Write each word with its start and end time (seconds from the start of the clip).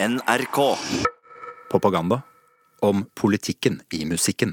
NRK. 0.00 0.76
Propaganda 1.70 2.22
om 2.80 3.04
politikken 3.14 3.80
i 3.90 4.04
musikken. 4.06 4.52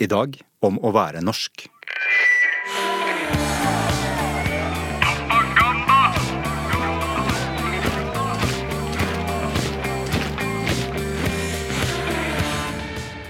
I 0.00 0.06
dag 0.08 0.38
om 0.64 0.78
å 0.80 0.92
være 0.96 1.20
norsk. 1.20 1.66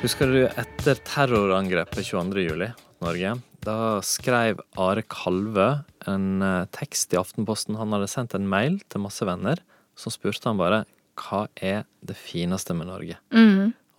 Husker 0.04 0.30
du 0.30 0.46
etter 0.46 1.02
terrorangrepet 1.02 2.06
22. 2.06 2.46
juli 2.46 2.70
Norge? 3.02 3.34
Da 3.66 3.98
skrev 4.06 4.62
Are 4.78 5.02
Kalve 5.02 5.68
en 6.06 6.38
eh, 6.38 6.70
tekst 6.70 7.10
i 7.10 7.18
Aftenposten. 7.18 7.82
Han 7.82 7.98
hadde 7.98 8.14
sendt 8.14 8.38
en 8.38 8.46
mail 8.46 8.78
til 8.86 9.02
masse 9.02 9.26
venner. 9.26 9.58
som 9.98 10.14
spurte 10.14 10.46
han 10.48 10.56
bare 10.56 10.84
hva 11.22 11.46
er 11.56 11.84
det 12.02 12.16
fineste 12.18 12.74
med 12.76 12.90
Norge? 12.90 13.18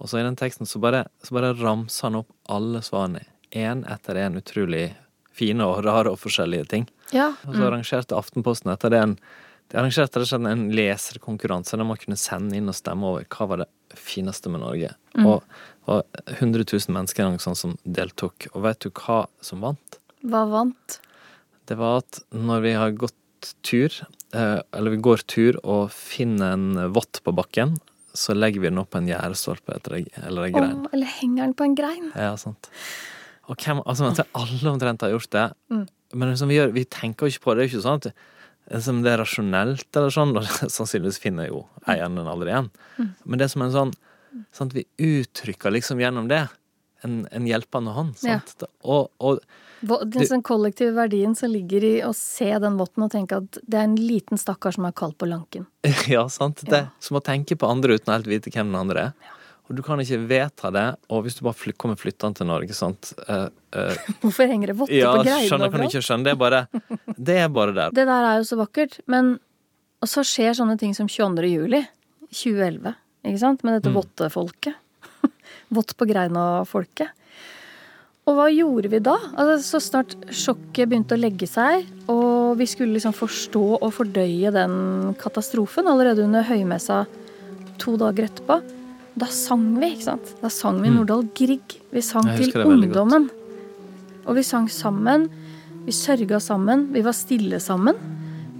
Og 0.03 0.09
så 0.11 0.19
i 0.19 0.25
den 0.25 0.37
teksten 0.39 0.67
så 0.67 0.81
bare, 0.83 1.05
så 1.23 1.37
bare 1.37 1.53
ramsa 1.55 2.09
han 2.09 2.19
opp 2.23 2.33
alle 2.51 2.81
svarene. 2.83 3.23
Én 3.53 3.85
etter 3.87 4.19
én 4.19 4.35
utrolig 4.39 4.89
fine 5.33 5.65
og 5.65 5.83
rare 5.85 6.11
og 6.11 6.19
forskjellige 6.21 6.69
ting. 6.73 6.85
Ja. 7.13 7.31
Og 7.47 7.55
så 7.55 7.67
arrangerte 7.67 8.17
Aftenposten 8.17 8.73
etter 8.73 8.93
det 8.93 9.01
en 9.05 9.17
de 9.71 9.79
arrangerte 9.79 10.19
rett 10.19 10.27
og 10.27 10.29
slett 10.29 10.49
en 10.51 10.67
leserkonkurranse 10.75 11.77
der 11.79 11.87
man 11.87 11.97
kunne 11.97 12.17
sende 12.19 12.57
inn 12.59 12.69
og 12.69 12.75
stemme 12.77 13.07
over 13.09 13.23
hva 13.31 13.47
var 13.49 13.63
det 13.63 13.97
fineste 13.97 14.51
med 14.53 14.61
Norge. 14.61 14.91
Og, 15.23 15.45
og 15.89 16.19
100 16.35 16.67
000 16.67 16.93
mennesker 16.93 17.39
sånn 17.41 17.57
som 17.57 17.73
deltok. 17.81 18.49
Og 18.53 18.67
vet 18.67 18.83
du 18.85 18.91
hva 18.91 19.23
som 19.41 19.63
vant? 19.65 19.97
Hva 20.21 20.43
vant? 20.51 20.99
Det 21.65 21.79
var 21.79 22.03
at 22.03 22.21
når 22.35 22.65
vi 22.67 22.75
har 22.77 22.93
gått 23.05 23.53
tur, 23.65 23.95
eller 24.33 24.95
vi 24.95 25.01
går 25.05 25.23
tur 25.29 25.57
og 25.61 25.91
finner 25.93 26.55
en 26.55 26.93
vott 26.95 27.19
på 27.23 27.33
bakken, 27.37 27.75
så 28.13 28.35
legger 28.37 28.61
vi 28.61 28.69
den 28.69 28.81
opp 28.81 28.91
på 28.93 29.01
en 29.01 29.09
gjerdestolpe 29.09 29.79
eller 29.79 29.97
ei 30.45 30.51
grein. 30.53 30.53
grein. 30.53 30.87
eller 30.93 31.11
henger 31.19 31.43
den 31.43 31.55
på 31.57 31.65
en 31.65 31.75
grein? 31.77 32.11
Ja, 32.13 32.35
sant. 32.37 32.69
Og 33.49 33.57
hvem, 33.59 33.81
altså, 33.89 34.25
alle 34.37 34.71
omtrent 34.71 35.03
har 35.03 35.11
gjort 35.13 35.31
det. 35.33 35.47
Mm. 35.73 35.83
Men 36.13 36.29
liksom, 36.29 36.51
vi, 36.51 36.59
gjør, 36.59 36.73
vi 36.75 36.85
tenker 36.85 37.25
jo 37.25 37.33
ikke 37.33 37.43
på 37.43 37.53
det. 37.53 37.57
Det 37.57 37.63
er 37.63 37.69
jo 37.69 37.73
ikke 37.73 37.85
sånn 37.87 38.01
at 38.01 38.09
liksom, 38.77 39.01
det 39.03 39.11
er 39.11 39.21
rasjonelt, 39.23 39.87
eller 39.91 40.13
sånn. 40.13 40.35
Og 40.39 40.49
sannsynligvis 40.77 41.21
finner 41.23 41.49
jo 41.49 41.65
eieren 41.89 42.19
den 42.19 42.29
aldri 42.29 42.53
igjen. 42.53 42.69
Mm. 42.97 43.09
Men 43.25 43.41
det 43.41 43.47
er 43.47 43.55
som 43.55 43.65
en 43.67 43.77
sånn 43.77 43.95
sånn 44.53 44.71
Vi 44.73 44.81
uttrykker 44.97 45.69
liksom 45.75 45.99
gjennom 46.01 46.25
det 46.25 46.47
en, 47.05 47.19
en 47.29 47.45
hjelpende 47.45 47.93
hånd. 47.93 48.15
Ja. 48.25 48.39
Og, 48.81 49.11
og 49.21 49.43
Den 49.83 50.25
sånn 50.29 50.43
kollektive 50.47 50.93
verdien 50.95 51.33
som 51.35 51.51
ligger 51.51 51.83
i 51.83 51.93
å 52.07 52.13
se 52.15 52.47
den 52.63 52.77
votten 52.79 53.03
og 53.03 53.11
tenke 53.11 53.35
at 53.41 53.57
det 53.67 53.79
er 53.81 53.83
en 53.89 53.95
liten 53.99 54.39
stakkar 54.39 54.71
som 54.75 54.85
er 54.87 54.93
kald 54.95 55.17
på 55.19 55.27
lanken. 55.27 55.65
Ja, 56.07 56.25
sant. 56.31 56.63
Det 56.63 56.77
Ja. 56.85 56.87
som 57.03 57.17
å 57.19 57.23
tenke 57.23 57.57
på 57.59 57.67
andre 57.69 57.97
uten 57.99 58.13
å 58.13 58.15
helt 58.17 58.27
vite 58.31 58.49
hvem 58.53 58.71
den 58.71 58.79
andre 58.79 59.07
er. 59.09 59.13
Og 59.69 59.75
du 59.77 59.81
kan 59.83 59.99
ikke 59.99 60.17
vedta 60.27 60.71
det, 60.75 60.85
og 61.09 61.23
hvis 61.23 61.35
du 61.39 61.43
bare 61.45 61.55
fly, 61.55 61.71
kommer 61.79 61.95
flyttende 61.95 62.35
til 62.35 62.47
Norge, 62.49 62.73
sant 62.75 63.13
uh, 63.29 63.47
uh, 63.75 63.95
Hvorfor 64.21 64.47
henger 64.47 64.67
det 64.73 64.75
votter 64.79 64.97
Ja, 64.99 65.13
på 65.15 65.23
Ja, 65.27 65.37
skjønner, 65.47 65.71
kan 65.71 65.79
du 65.83 65.87
ikke 65.87 66.03
skjønne. 66.03 66.23
Det 66.27 66.33
er 66.33 66.39
bare, 66.41 66.59
det 67.31 67.37
er 67.45 67.49
bare 67.49 67.75
der. 67.77 67.91
Det 67.95 68.05
der 68.07 68.27
er 68.27 68.41
jo 68.41 68.47
så 68.49 68.57
vakkert, 68.59 68.99
men 69.07 69.37
Og 70.03 70.09
så 70.11 70.19
skjer 70.27 70.51
sånne 70.59 70.75
ting 70.79 70.91
som 70.95 71.07
22. 71.07 71.47
juli 71.47 71.79
2011, 72.35 72.95
ikke 73.23 73.39
sant? 73.39 73.63
Med 73.63 73.77
dette 73.79 73.91
Mm. 73.91 73.99
vottefolket. 74.01 74.75
Vått 75.73 75.95
på 75.97 76.05
greina-folket. 76.11 77.07
Og 78.23 78.37
hva 78.37 78.45
gjorde 78.53 78.87
vi 78.87 79.01
da? 79.03 79.17
Altså, 79.35 79.75
så 79.75 79.81
snart 79.83 80.13
sjokket 80.31 80.87
begynte 80.87 81.17
å 81.17 81.19
legge 81.19 81.47
seg, 81.49 81.83
og 82.07 82.55
vi 82.59 82.67
skulle 82.71 82.95
liksom 82.95 83.15
forstå 83.17 83.63
og 83.81 83.89
fordøye 83.97 84.53
den 84.55 85.11
katastrofen 85.19 85.89
allerede 85.91 86.23
under 86.23 86.45
høymessa 86.47 87.01
to 87.81 87.97
dager 87.99 88.29
etterpå, 88.29 88.61
da 89.19 89.27
sang 89.29 89.65
vi, 89.77 89.91
ikke 89.93 90.07
sant? 90.07 90.31
Da 90.41 90.49
sang 90.49 90.79
vi 90.81 90.89
Mm. 90.89 90.95
Nordahl 91.01 91.27
Grieg. 91.35 91.75
Vi 91.91 92.01
sang 92.01 92.23
til 92.37 92.53
ungdommen. 92.63 93.29
Og 94.25 94.35
vi 94.35 94.43
sang 94.43 94.69
sammen. 94.69 95.27
Vi 95.85 95.91
sørga 95.91 96.39
sammen. 96.41 96.87
Vi 96.93 97.01
var 97.01 97.13
stille 97.13 97.59
sammen. 97.59 97.95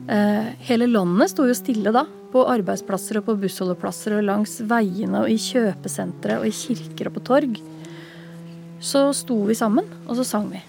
Eh, 0.09 0.53
hele 0.67 0.85
landet 0.91 1.29
sto 1.31 1.47
jo 1.47 1.55
stille 1.55 1.91
da. 1.91 2.05
På 2.33 2.43
arbeidsplasser 2.45 3.17
og 3.17 3.25
på 3.25 3.39
bussholdeplasser 3.39 4.17
og 4.19 4.25
langs 4.25 4.59
veiene 4.61 5.23
og 5.23 5.29
i 5.29 5.37
kjøpesentre 5.39 6.39
og 6.41 6.45
i 6.45 6.51
kirker 6.51 7.07
og 7.07 7.13
på 7.13 7.23
torg. 7.23 7.57
Så 8.83 9.13
sto 9.15 9.37
vi 9.47 9.55
sammen, 9.55 9.87
og 10.11 10.17
så 10.19 10.25
sang 10.27 10.49
vi. 10.51 10.59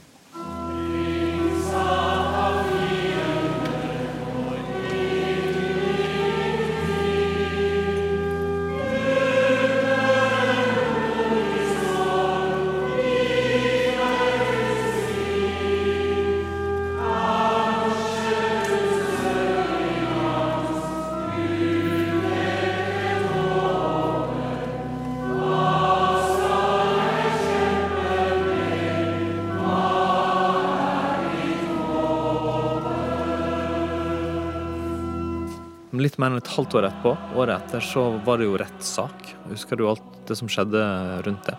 Litt 36.14 36.20
mer 36.22 36.30
enn 36.30 36.38
et 36.38 36.52
halvt 36.54 36.76
år 36.78 36.84
etterpå, 36.86 37.12
året 37.42 37.56
etter, 37.58 37.82
så 37.82 38.04
var 38.22 38.38
det 38.38 38.46
jo 38.46 38.58
rettssak. 38.60 39.32
Husker 39.50 39.80
du 39.80 39.88
alt 39.90 40.04
det 40.28 40.36
som 40.38 40.46
skjedde 40.46 40.82
rundt 41.26 41.48
det? 41.48 41.56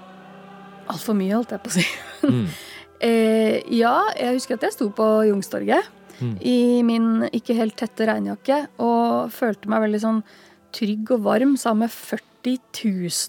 Altfor 0.93 1.17
mye, 1.19 1.33
holdt 1.35 1.51
jeg 1.51 1.63
på 1.65 1.73
å 1.73 1.75
si. 1.75 1.85
Mm. 2.23 2.47
Eh, 3.03 3.57
ja, 3.75 3.91
jeg 4.15 4.37
husker 4.37 4.55
at 4.55 4.63
jeg 4.63 4.73
sto 4.77 4.85
på 4.95 5.03
Jungstorget 5.27 5.83
Mm. 6.21 6.35
i 6.39 6.83
min 6.87 7.07
ikke 7.35 7.57
helt 7.57 7.75
tette 7.75 8.05
regnjakke 8.07 8.61
og 8.79 9.33
følte 9.35 9.67
meg 9.67 9.83
veldig 9.83 9.99
sånn 9.99 10.21
trygg 10.75 11.11
og 11.11 11.25
varm 11.25 11.57
sammen 11.59 11.89
med 11.89 11.91
40 11.91 12.55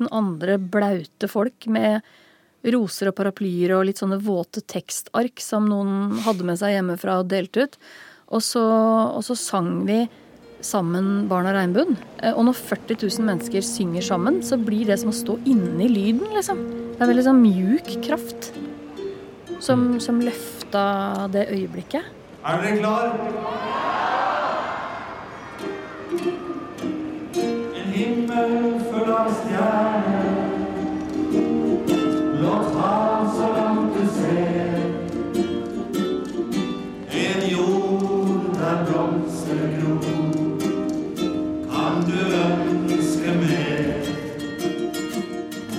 000 0.07 0.13
andre 0.15 0.55
blaute 0.63 1.27
folk 1.27 1.67
med 1.67 2.07
roser 2.71 3.11
og 3.11 3.17
paraplyer 3.19 3.75
og 3.75 3.89
litt 3.89 3.99
sånne 3.99 4.21
våte 4.23 4.63
tekstark 4.63 5.43
som 5.43 5.67
noen 5.67 6.21
hadde 6.27 6.47
med 6.47 6.61
seg 6.61 6.77
hjemmefra 6.77 7.19
og 7.25 7.31
delte 7.31 7.67
ut. 7.67 7.77
Og 8.35 8.43
så, 8.43 8.63
og 8.63 9.23
så 9.27 9.35
sang 9.39 9.83
vi 9.87 10.05
sammen 10.67 11.27
Barna 11.31 11.53
Regnbuen. 11.55 11.97
Eh, 12.21 12.33
Og 12.35 12.45
når 12.49 12.59
40 12.59 12.99
000 13.07 13.27
mennesker 13.29 13.63
synger 13.65 14.03
sammen, 14.03 14.43
så 14.43 14.59
blir 14.59 14.87
det 14.91 14.99
som 15.01 15.13
å 15.13 15.17
stå 15.17 15.39
inni 15.47 15.89
lyden, 15.93 16.27
liksom. 16.35 16.59
Det 16.97 17.05
er 17.05 17.11
veldig 17.13 17.27
sånn 17.29 17.43
mjuk 17.45 17.91
kraft 18.07 18.51
som, 19.61 19.99
som 20.01 20.21
løfta 20.25 20.85
det 21.33 21.47
øyeblikket. 21.53 22.05
Er 22.47 22.63
dere 22.63 22.79
klar? 22.79 23.07
En 27.77 27.91
himmel 27.93 28.81
full 28.91 29.11
av 29.13 29.29
stjerner 29.43 29.96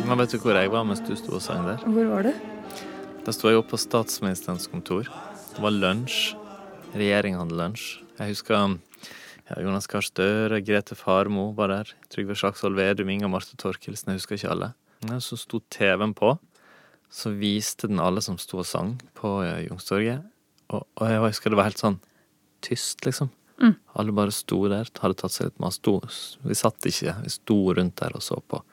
Men 0.08 0.22
vet 0.22 0.32
du 0.32 0.38
hvor 0.40 0.56
jeg 0.56 0.70
var 0.72 0.86
mens 0.88 1.02
du 1.04 1.10
sto 1.20 1.34
og 1.36 1.42
sang 1.44 1.66
der? 1.68 1.82
Hvor 1.84 2.06
var 2.08 2.24
du? 2.24 2.30
Da 3.26 3.34
sto 3.36 3.50
jeg 3.52 3.60
oppe 3.60 3.74
på 3.74 3.80
statsministerens 3.82 4.70
kontor. 4.72 5.10
Det 5.52 5.60
var 5.60 5.74
lunsj. 5.76 6.30
Regjeringa 6.94 7.42
hadde 7.42 7.58
lunsj. 7.60 7.88
Jeg 8.16 8.32
husker 8.32 8.56
ja, 8.56 9.58
Jonas 9.60 9.90
Gahr 9.92 10.06
Støre, 10.08 10.62
Grete 10.64 10.96
Farmo 10.96 11.50
var 11.58 11.74
der. 11.74 11.92
Trygve 12.14 12.38
Slagsvold 12.40 12.80
Vedum, 12.80 13.12
Inga 13.12 13.28
Marte 13.34 13.60
Torkelsen. 13.60 14.14
Jeg 14.14 14.22
husker 14.22 14.40
ikke 14.40 14.54
alle. 14.56 14.72
Ja, 15.10 15.20
Så 15.20 15.36
sto 15.42 15.60
TV-en 15.76 16.16
på. 16.16 16.38
Så 17.12 17.34
viste 17.36 17.92
den 17.92 18.00
alle 18.00 18.24
som 18.24 18.40
sto 18.40 18.62
og 18.64 18.70
sang 18.70 18.96
på 19.20 19.42
eh, 19.44 19.66
Youngstorget. 19.68 20.24
Og, 20.72 20.88
og 20.88 21.12
jeg 21.12 21.24
husker 21.28 21.52
det 21.52 21.60
var 21.60 21.68
helt 21.68 21.84
sånn 21.84 22.00
tyst, 22.64 23.04
liksom. 23.04 23.34
Mm. 23.60 23.76
Alle 24.00 24.16
bare 24.16 24.32
sto 24.32 24.64
der, 24.72 24.88
hadde 25.02 25.20
tatt 25.20 25.36
seg 25.36 25.50
litt 25.50 25.60
mat. 25.60 25.92
Vi 26.48 26.56
satt 26.56 26.88
ikke, 26.88 27.20
vi 27.26 27.36
sto 27.36 27.60
rundt 27.76 28.00
der 28.00 28.16
og 28.16 28.24
så 28.24 28.40
på. 28.40 28.64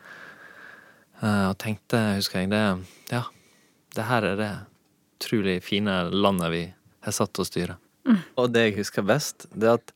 Eh, 1.22 1.46
og 1.50 1.56
tenkte, 1.62 2.00
husker 2.18 2.42
jeg, 2.42 2.50
det 2.52 2.64
Ja, 3.12 3.24
det 3.94 4.08
her 4.08 4.26
er 4.32 4.40
det 4.40 4.52
utrolig 5.18 5.60
fine 5.64 6.10
landet 6.10 6.52
vi 6.52 6.64
har 7.04 7.14
satt 7.14 7.32
til 7.34 7.44
å 7.44 7.48
styre. 7.48 7.76
Og 8.36 8.50
det 8.52 8.66
jeg 8.66 8.78
husker 8.82 9.06
best, 9.06 9.46
det 9.54 9.70
er 9.70 9.78
at 9.78 9.94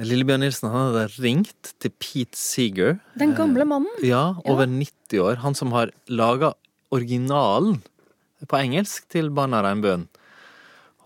Lillebjørn 0.00 0.40
Nilsen 0.40 0.70
han 0.72 0.94
hadde 0.94 1.20
ringt 1.20 1.74
til 1.82 1.92
Pete 2.00 2.38
Seeger. 2.38 3.00
Den 3.20 3.34
gamle 3.36 3.66
mannen. 3.68 3.92
Ja, 4.06 4.38
over 4.48 4.64
90 4.64 5.20
år. 5.20 5.42
Han 5.44 5.56
som 5.58 5.74
har 5.76 5.92
laga 6.08 6.54
originalen 6.94 7.82
på 8.48 8.56
engelsk 8.56 9.10
til 9.12 9.28
Barna 9.36 9.60
Regnbuen. 9.66 10.06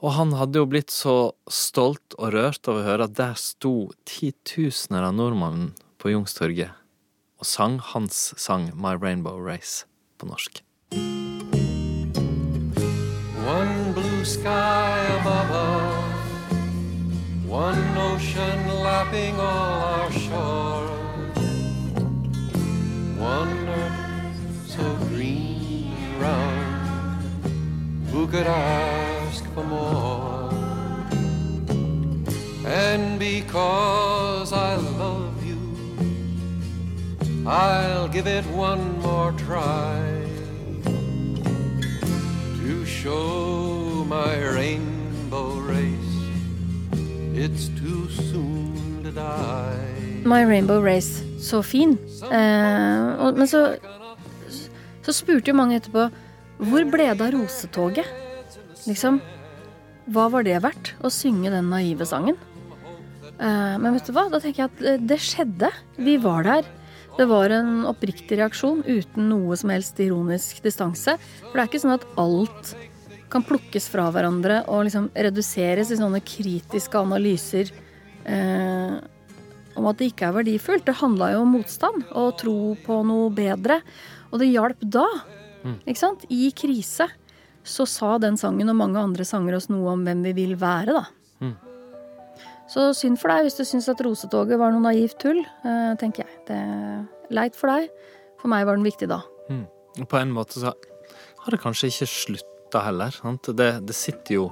Og 0.04 0.14
han 0.14 0.36
hadde 0.38 0.60
jo 0.60 0.68
blitt 0.70 0.94
så 0.94 1.32
stolt 1.50 2.14
og 2.20 2.36
rørt 2.36 2.70
over 2.70 2.84
å 2.84 2.86
høre 2.86 3.08
at 3.08 3.18
der 3.18 3.34
sto 3.40 3.90
titusener 4.06 5.08
av 5.08 5.16
nordmenn 5.16 5.72
på 5.98 6.12
Youngstorget 6.12 6.83
og 7.44 7.48
sang 7.48 7.80
hans 7.82 8.34
sang 8.40 8.70
My 8.74 8.94
Rainbow 8.96 9.36
Race 9.38 9.84
på 10.18 10.26
norsk. 10.26 10.62
One 13.56 13.92
blue 13.92 14.24
sky 14.24 14.96
above 15.20 15.50
us, 15.52 16.54
one 17.46 17.84
ocean 17.98 18.60
lapping 18.86 19.36
all 19.36 19.82
our 19.96 20.10
shores, 20.24 21.38
one 23.18 23.68
earth 23.68 24.40
so 24.66 24.84
green 25.08 25.92
round. 26.18 27.44
Who 28.10 28.26
could 28.26 28.46
ask 28.46 29.44
for 29.54 29.64
more? 29.64 30.48
And 32.66 33.18
because 33.18 34.50
I 34.52 34.76
love 34.76 34.93
I'll 37.46 38.08
give 38.08 38.26
it 38.26 38.46
one 38.46 39.00
more 39.00 39.32
try 39.36 40.00
to 42.64 42.86
show 42.86 44.04
my 44.08 44.32
rainbow 44.40 45.60
race. 45.60 46.14
It's 47.36 47.68
too 47.76 48.08
soon 48.08 49.04
to 49.04 49.10
die. 49.12 50.24
My 50.24 50.40
Rainbow 50.44 50.80
Race. 50.80 51.20
Så 51.38 51.60
fin. 51.62 51.98
Eh, 52.32 53.20
og, 53.20 53.36
men 53.36 53.46
så, 53.46 53.76
så 55.04 55.12
spurte 55.12 55.52
jo 55.52 55.56
mange 55.58 55.76
etterpå 55.76 56.06
Hvor 56.64 56.86
ble 56.88 57.10
det 57.12 57.20
av 57.20 57.34
rosetoget? 57.34 58.08
Liksom. 58.88 59.18
Hva 60.14 60.30
var 60.32 60.46
det 60.48 60.62
verdt? 60.64 60.94
Å 61.04 61.12
synge 61.12 61.52
den 61.52 61.68
naive 61.68 62.08
sangen? 62.08 62.40
Eh, 63.36 63.76
men 63.76 63.92
vet 63.98 64.08
du 64.08 64.14
hva? 64.16 64.30
Da 64.32 64.40
tenker 64.40 64.64
jeg 64.64 64.72
at 64.72 64.82
eh, 64.94 65.04
det 65.12 65.20
skjedde. 65.20 65.68
Vi 66.00 66.16
var 66.24 66.48
der. 66.48 66.72
Det 67.14 67.28
var 67.30 67.52
en 67.54 67.84
oppriktig 67.86 68.40
reaksjon 68.40 68.82
uten 68.86 69.28
noe 69.30 69.54
som 69.58 69.70
helst 69.70 70.00
ironisk 70.02 70.58
distanse. 70.64 71.14
For 71.46 71.54
det 71.54 71.62
er 71.62 71.70
ikke 71.70 71.82
sånn 71.84 71.94
at 71.94 72.06
alt 72.18 72.74
kan 73.30 73.44
plukkes 73.46 73.86
fra 73.90 74.08
hverandre 74.14 74.62
og 74.70 74.86
liksom 74.86 75.08
reduseres 75.14 75.90
i 75.90 75.98
sånne 75.98 76.20
kritiske 76.26 76.98
analyser 76.98 77.70
eh, 78.26 78.96
om 79.74 79.88
at 79.90 79.98
det 79.98 80.10
ikke 80.10 80.28
er 80.28 80.36
verdifullt. 80.40 80.86
Det 80.86 80.98
handla 81.00 81.32
jo 81.34 81.44
om 81.44 81.54
motstand 81.56 82.04
og 82.10 82.34
tro 82.42 82.58
på 82.82 83.00
noe 83.06 83.30
bedre. 83.34 83.80
Og 84.32 84.42
det 84.42 84.50
hjalp 84.50 84.82
da. 84.82 85.06
Ikke 85.86 86.00
sant? 86.00 86.26
I 86.34 86.50
krise 86.56 87.08
så 87.64 87.86
sa 87.88 88.16
den 88.20 88.36
sangen 88.36 88.68
og 88.68 88.76
mange 88.76 89.00
andre 89.00 89.24
sanger 89.26 89.56
oss 89.56 89.70
noe 89.72 89.94
om 89.94 90.02
hvem 90.04 90.26
vi 90.26 90.34
vil 90.36 90.58
være, 90.60 90.98
da. 90.98 91.06
Så 92.70 92.88
synd 92.96 93.20
for 93.20 93.30
deg 93.30 93.44
hvis 93.44 93.58
du 93.58 93.64
syns 93.68 93.90
at 93.92 94.00
rosetoget 94.04 94.58
var 94.60 94.72
noe 94.72 94.82
naivt 94.86 95.18
tull, 95.20 95.42
eh, 95.42 95.92
tenker 96.00 96.24
jeg. 96.24 96.40
Det 96.48 96.56
er 96.56 97.34
leit 97.34 97.58
for 97.58 97.72
deg. 97.72 97.90
For 98.40 98.52
meg 98.52 98.66
var 98.68 98.78
den 98.78 98.86
viktig 98.86 99.08
da. 99.10 99.22
Og 100.00 100.08
på 100.10 100.18
en 100.18 100.32
måte 100.34 100.58
så 100.58 100.72
har 101.44 101.54
det 101.54 101.62
kanskje 101.62 101.90
ikke 101.92 102.10
slutta 102.10 102.82
heller. 102.86 103.14
Sant? 103.14 103.50
Det, 103.56 103.70
det 103.86 103.96
sitter 103.96 104.40
jo 104.40 104.50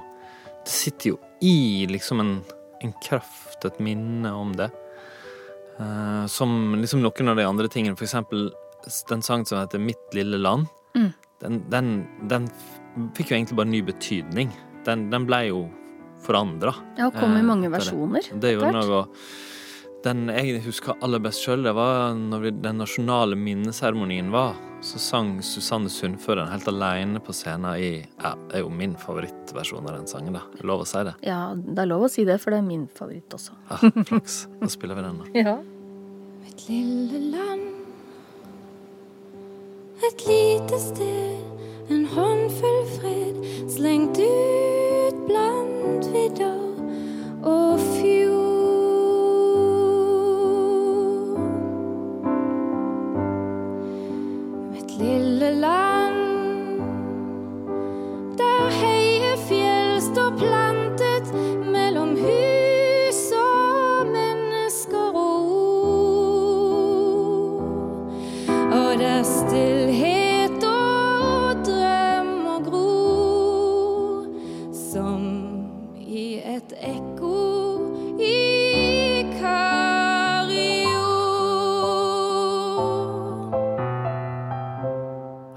Det 0.63 0.71
sitter 0.71 1.09
jo 1.09 1.17
i 1.43 1.83
liksom 1.89 2.21
en, 2.23 2.37
en 2.79 2.93
kraft, 3.03 3.65
et 3.67 3.79
minne 3.83 4.29
om 4.31 4.53
det. 4.55 4.69
Uh, 5.75 6.23
som 6.31 6.77
liksom 6.79 7.01
noen 7.03 7.33
av 7.33 7.35
de 7.35 7.43
andre 7.43 7.67
tingene, 7.67 7.97
for 7.99 8.07
eksempel 8.07 8.45
den 9.09 9.23
sangen 9.25 9.43
som 9.49 9.59
heter 9.59 9.81
Mitt 9.83 10.15
lille 10.15 10.39
land. 10.39 10.69
Mm. 10.95 11.09
Den, 11.41 11.57
den, 11.73 11.89
den 12.31 12.47
fikk 13.17 13.33
jo 13.33 13.35
egentlig 13.35 13.59
bare 13.59 13.71
ny 13.73 13.81
betydning. 13.83 14.53
Den, 14.87 15.09
den 15.11 15.27
ble 15.27 15.41
jo 15.49 15.65
forandra. 16.25 16.73
Ja, 16.97 17.07
og 17.07 17.17
kom 17.19 17.35
i 17.37 17.41
Eh, 17.41 17.47
mange 17.47 17.69
versjoner. 17.73 18.29
Det 18.39 18.55
gjorde 18.55 18.71
klart. 18.71 18.87
noe 18.87 19.07
Den 20.03 20.27
jeg 20.27 20.59
husker 20.65 20.97
aller 21.01 21.19
best 21.23 21.39
sjøl, 21.45 21.63
det 21.63 21.71
var 21.77 22.11
når 22.13 22.49
den 22.61 22.77
nasjonale 22.81 23.37
minneseremonien 23.39 24.31
var. 24.33 24.57
Så 24.83 24.99
sang 24.99 25.37
Susanne 25.41 25.87
Sundfør 25.87 26.41
den 26.41 26.49
helt 26.51 26.67
aleine 26.67 27.21
på 27.23 27.31
scenen 27.31 27.77
i 27.79 28.05
Ja, 28.19 28.33
det 28.49 28.57
er 28.57 28.59
jo 28.65 28.69
min 28.69 28.95
favorittversjon 28.99 29.87
av 29.87 29.95
den 29.95 30.07
sangen, 30.11 30.33
da. 30.35 30.41
Er 30.59 30.67
lov 30.67 30.81
å 30.83 30.85
si 30.89 30.99
det? 31.07 31.13
Ja, 31.23 31.53
det 31.55 31.79
er 31.79 31.87
lov 31.87 32.03
å 32.03 32.09
si 32.11 32.25
det, 32.27 32.35
for 32.41 32.51
det 32.51 32.59
er 32.59 32.67
min 32.67 32.89
favoritt 32.91 33.31
også. 33.31 33.55
Ja, 33.69 33.77
flaks. 34.03 34.47
Da 34.59 34.67
spiller 34.67 34.95
vi 34.99 35.05
den, 35.07 35.21
da. 35.23 35.25
Ja. 35.39 35.55
Mitt 36.43 36.67
lille 36.67 37.21
land. 37.31 37.69
Et 40.03 40.25
lite 40.27 40.79
sted, 40.83 41.39
en 41.89 42.03
håndfull 42.11 42.81
fred, 42.97 43.39
slengt 43.71 44.19
ut 44.19 45.27
blant 45.29 45.82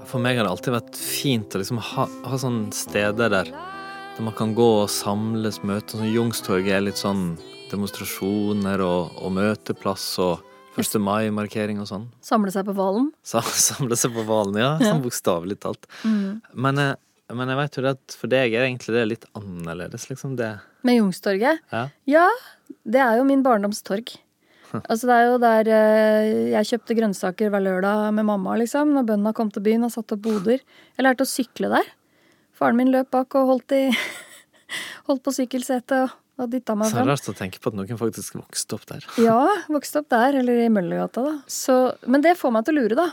For 0.07 0.23
meg 0.23 0.37
har 0.39 0.47
det 0.47 0.51
alltid 0.53 0.71
vært 0.71 0.97
fint 0.97 1.55
å 1.55 1.59
liksom 1.59 1.79
ha, 1.83 2.05
ha 2.07 2.37
sånne 2.39 2.71
steder 2.75 3.31
der, 3.33 3.49
der 3.51 4.23
man 4.23 4.35
kan 4.37 4.53
gå 4.55 4.67
og 4.83 4.91
samles, 4.91 5.59
møtes. 5.67 5.97
Sånn 5.97 6.07
Youngstorget 6.13 6.77
er 6.77 6.85
litt 6.85 7.01
sånn 7.01 7.33
demonstrasjoner 7.71 8.83
og, 8.85 9.17
og 9.19 9.33
møteplass 9.35 10.05
og 10.23 10.45
1. 10.79 10.99
mai-markering 11.03 11.81
og 11.81 11.89
sånn. 11.89 12.05
Samle 12.23 12.53
seg 12.53 12.67
på 12.69 12.75
Hvalen. 12.77 13.09
Samle 13.25 13.97
seg 13.99 14.13
på 14.15 14.23
hvalen, 14.27 14.59
ja. 14.61 14.75
Sånn 14.79 15.01
bokstavelig 15.03 15.57
talt. 15.65 15.89
Men, 16.05 16.79
eh, 16.83 16.93
men 17.33 17.51
jeg 17.51 17.59
vet 17.59 17.79
jo 17.79 17.87
at 17.89 18.17
for 18.19 18.31
deg 18.31 18.53
er 18.55 18.67
egentlig 18.67 18.93
det 18.95 19.07
litt 19.09 19.25
annerledes, 19.35 20.05
liksom. 20.11 20.37
Det 20.39 20.53
Med 20.87 21.01
Youngstorget. 21.01 21.65
Ja. 21.73 21.87
Ja, 22.07 22.27
det 22.87 23.01
er 23.03 23.17
jo 23.19 23.25
min 23.27 23.43
barndomstorg. 23.43 24.13
Altså 24.89 25.07
Det 25.09 25.15
er 25.15 25.25
jo 25.27 25.37
der 25.41 25.69
eh, 25.73 26.29
jeg 26.53 26.69
kjøpte 26.71 26.97
grønnsaker 26.99 27.51
hver 27.53 27.63
lørdag 27.65 28.07
med 28.17 28.27
mamma, 28.27 28.55
liksom. 28.59 28.93
Når 28.95 29.07
bøndene 29.13 29.33
kom 29.37 29.51
til 29.53 29.65
byen 29.65 29.87
og 29.87 29.93
satte 29.93 30.17
opp 30.17 30.23
boder. 30.27 30.63
Jeg 30.97 31.05
lærte 31.07 31.25
å 31.25 31.29
sykle 31.29 31.71
der. 31.73 31.91
Faren 32.57 32.79
min 32.79 32.91
løp 32.93 33.11
bak 33.13 33.35
og 33.37 33.51
holdt, 33.51 33.75
i, 33.77 33.91
holdt 35.09 35.23
på 35.25 35.33
sykkelsetet 35.35 36.07
og, 36.07 36.49
dytta 36.51 36.75
meg 36.77 36.89
Så 36.91 36.97
fram. 36.99 37.07
rart 37.09 37.29
å 37.31 37.35
tenke 37.37 37.61
på 37.61 37.71
at 37.71 37.77
noen 37.79 37.97
faktisk 37.97 38.35
vokste 38.37 38.77
opp 38.77 38.85
der. 38.89 39.05
Ja, 39.21 39.39
vokste 39.73 40.03
opp 40.03 40.09
der, 40.13 40.37
eller 40.41 40.59
i 40.65 40.67
Møllergata, 40.73 41.23
da. 41.25 41.35
Så, 41.49 41.77
men 42.05 42.21
det 42.25 42.35
får 42.37 42.53
meg 42.53 42.67
til 42.67 42.77
å 42.77 42.83
lure, 42.83 42.97
da. 42.99 43.07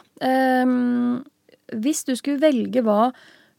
Um, 0.65 1.23
hvis 1.85 2.05
du 2.05 2.13
skulle 2.21 2.43
velge 2.43 2.83
hva 2.85 3.13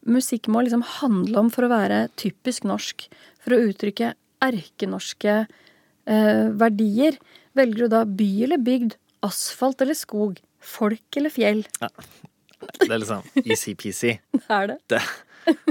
musikk 0.06 0.46
må 0.54 0.62
liksom 0.62 0.84
handle 1.00 1.40
om 1.42 1.48
for 1.50 1.66
å 1.66 1.72
være 1.72 2.04
typisk 2.18 2.66
norsk, 2.68 3.08
for 3.42 3.56
å 3.56 3.62
uttrykke 3.66 4.12
erkenorske 4.46 5.34
uh, 5.46 6.46
verdier, 6.62 7.18
velger 7.56 7.86
du 7.86 7.92
da 7.92 8.04
by 8.08 8.30
eller 8.46 8.62
bygd, 8.62 8.96
asfalt 9.26 9.82
eller 9.84 9.96
skog, 9.98 10.40
folk 10.62 11.18
eller 11.18 11.32
fjell? 11.32 11.64
Det 11.80 12.88
er 12.88 13.00
liksom 13.02 13.26
easy-peasy. 13.44 14.16
Det 14.46 14.60
er 14.60 14.70
det. 14.72 14.78
Det, 14.92 15.02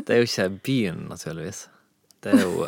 det 0.01 0.13
er 0.13 0.21
jo 0.21 0.27
ikke 0.29 0.49
byen, 0.65 1.05
naturligvis. 1.11 1.65
Det 2.23 2.33
er 2.33 2.45
jo, 2.45 2.67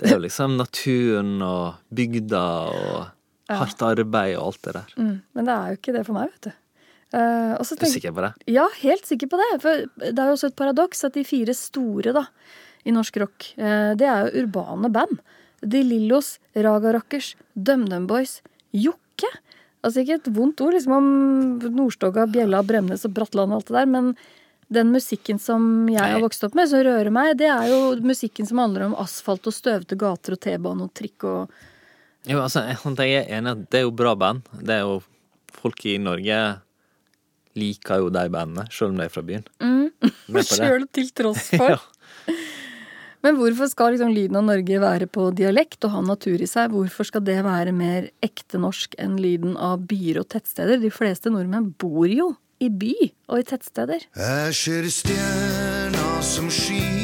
det 0.00 0.08
er 0.08 0.16
jo 0.16 0.22
liksom 0.24 0.56
naturen 0.58 1.36
og 1.44 1.82
bygda 1.94 2.44
og 2.72 2.94
hardt 3.52 3.84
arbeid 3.84 4.36
og 4.38 4.48
alt 4.48 4.62
det 4.66 4.76
der. 4.78 4.92
Mm, 4.98 5.16
men 5.36 5.48
det 5.48 5.54
er 5.54 5.72
jo 5.72 5.80
ikke 5.80 5.96
det 5.96 6.04
for 6.08 6.16
meg, 6.16 6.32
vet 6.32 6.48
du. 6.48 6.60
Uh, 7.14 7.54
så 7.62 7.76
Du 7.78 7.84
er 7.86 7.92
sikker 7.92 8.14
på 8.16 8.24
det? 8.24 8.32
Ja, 8.50 8.64
helt 8.80 9.06
sikker 9.06 9.30
på 9.30 9.38
det. 9.38 9.50
For 9.62 9.84
det 10.02 10.16
er 10.16 10.30
jo 10.30 10.34
også 10.34 10.50
et 10.50 10.58
paradoks 10.58 11.04
at 11.06 11.14
de 11.14 11.22
fire 11.28 11.54
store 11.54 12.14
da, 12.16 12.24
i 12.84 12.94
norsk 12.94 13.20
rock, 13.22 13.52
uh, 13.60 13.92
det 13.98 14.08
er 14.08 14.26
jo 14.26 14.44
urbane 14.44 14.90
band. 14.94 15.20
De 15.64 15.82
Lillos, 15.86 16.38
Raga 16.54 16.92
Rockers, 16.96 17.34
DumDum 17.54 18.06
Boys, 18.10 18.38
Jokke. 18.74 19.30
Altså 19.84 20.00
ikke 20.00 20.18
et 20.20 20.30
vondt 20.32 20.62
ord 20.64 20.76
liksom 20.76 20.96
om 20.96 21.10
Nordstoga, 21.76 22.24
Bjella, 22.30 22.62
Bremnes 22.64 23.04
og 23.04 23.12
Bratland 23.16 23.52
og 23.52 23.60
alt 23.60 23.70
det 23.70 23.76
der, 23.76 23.90
men 23.90 24.14
den 24.74 24.90
musikken 24.94 25.38
som 25.38 25.88
jeg 25.92 26.00
har 26.00 26.22
vokst 26.24 26.44
opp 26.46 26.56
med, 26.56 26.70
som 26.70 26.82
rører 26.86 27.12
meg, 27.12 27.34
det 27.38 27.50
er 27.52 27.68
jo 27.68 27.80
musikken 28.04 28.48
som 28.48 28.62
handler 28.62 28.88
om 28.88 28.96
asfalt 29.00 29.44
og 29.46 29.54
støvete 29.54 29.98
gater 30.00 30.36
og 30.36 30.40
T-bane 30.40 30.86
og 30.86 30.94
trikk 30.96 31.26
og 31.28 31.56
Jo, 32.24 32.38
altså, 32.40 32.62
jeg, 32.64 33.20
er 33.20 33.34
enig 33.36 33.52
at 33.52 33.66
det 33.68 33.82
er 33.82 33.84
jo 33.84 33.92
bra 33.92 34.14
band. 34.16 34.46
Det 34.56 34.78
er 34.78 34.86
jo 34.86 35.02
Folk 35.54 35.84
i 35.86 35.98
Norge 36.02 36.38
liker 37.54 38.00
jo 38.02 38.08
de 38.12 38.24
bandene, 38.32 38.64
selv 38.74 38.90
om 38.90 38.98
de 38.98 39.04
er 39.06 39.12
fra 39.12 39.22
byen. 39.24 39.44
Mm. 39.62 40.10
Sjøl 40.42 40.86
til 40.96 41.12
tross 41.14 41.50
for. 41.52 41.68
Ja. 41.76 41.78
Men 43.24 43.38
hvorfor 43.40 43.70
skal 43.72 43.94
liksom 43.94 44.12
lyden 44.12 44.36
av 44.36 44.44
Norge 44.44 44.80
være 44.82 45.08
på 45.08 45.30
dialekt 45.36 45.86
og 45.86 45.94
ha 45.94 46.02
natur 46.04 46.42
i 46.44 46.48
seg? 46.48 46.74
Hvorfor 46.74 47.08
skal 47.08 47.24
det 47.24 47.38
være 47.46 47.72
mer 47.72 48.10
ekte 48.24 48.60
norsk 48.60 48.98
enn 49.00 49.16
lyden 49.16 49.56
av 49.56 49.86
byer 49.88 50.20
og 50.20 50.28
tettsteder? 50.34 50.82
De 50.82 50.92
fleste 50.92 51.32
nordmenn 51.32 51.70
bor 51.80 52.04
jo 52.10 52.34
i 52.60 52.68
by 52.68 52.92
og 53.32 53.40
i 53.40 53.48
tettsteder. 53.48 54.04
Jeg 54.12 54.58
ser 54.60 54.90
stjerna 54.92 56.20
som 56.24 56.52
skin 56.52 57.03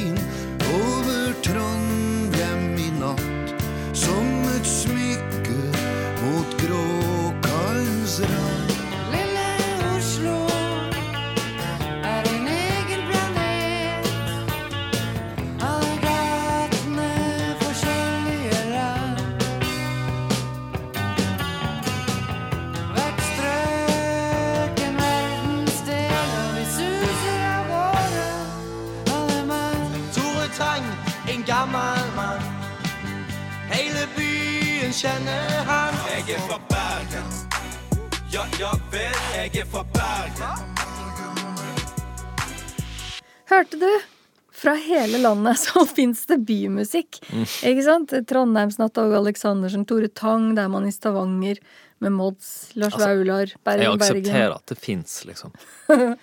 landet 45.22 45.60
så 45.66 45.84
fins 45.88 46.24
det 46.30 46.40
bymusikk. 46.48 47.20
Ikke 47.66 47.84
sant? 47.86 48.14
Trondheimsnatta 48.30 49.06
og 49.08 49.20
Aleksandersen, 49.22 49.86
Tore 49.88 50.10
Tang, 50.12 50.52
det 50.56 50.66
er 50.66 50.72
man 50.72 50.88
i 50.88 50.94
Stavanger 50.94 51.62
med 52.00 52.14
Mods, 52.16 52.70
Lars 52.80 52.94
Altså, 52.94 53.08
Vaular, 53.10 53.50
Jeg 53.50 53.60
Bergen 53.64 53.84
Jeg 53.84 53.98
aksepterer 53.98 54.54
at 54.54 54.72
det 54.72 54.76
fins, 54.80 55.18
liksom. 55.28 55.52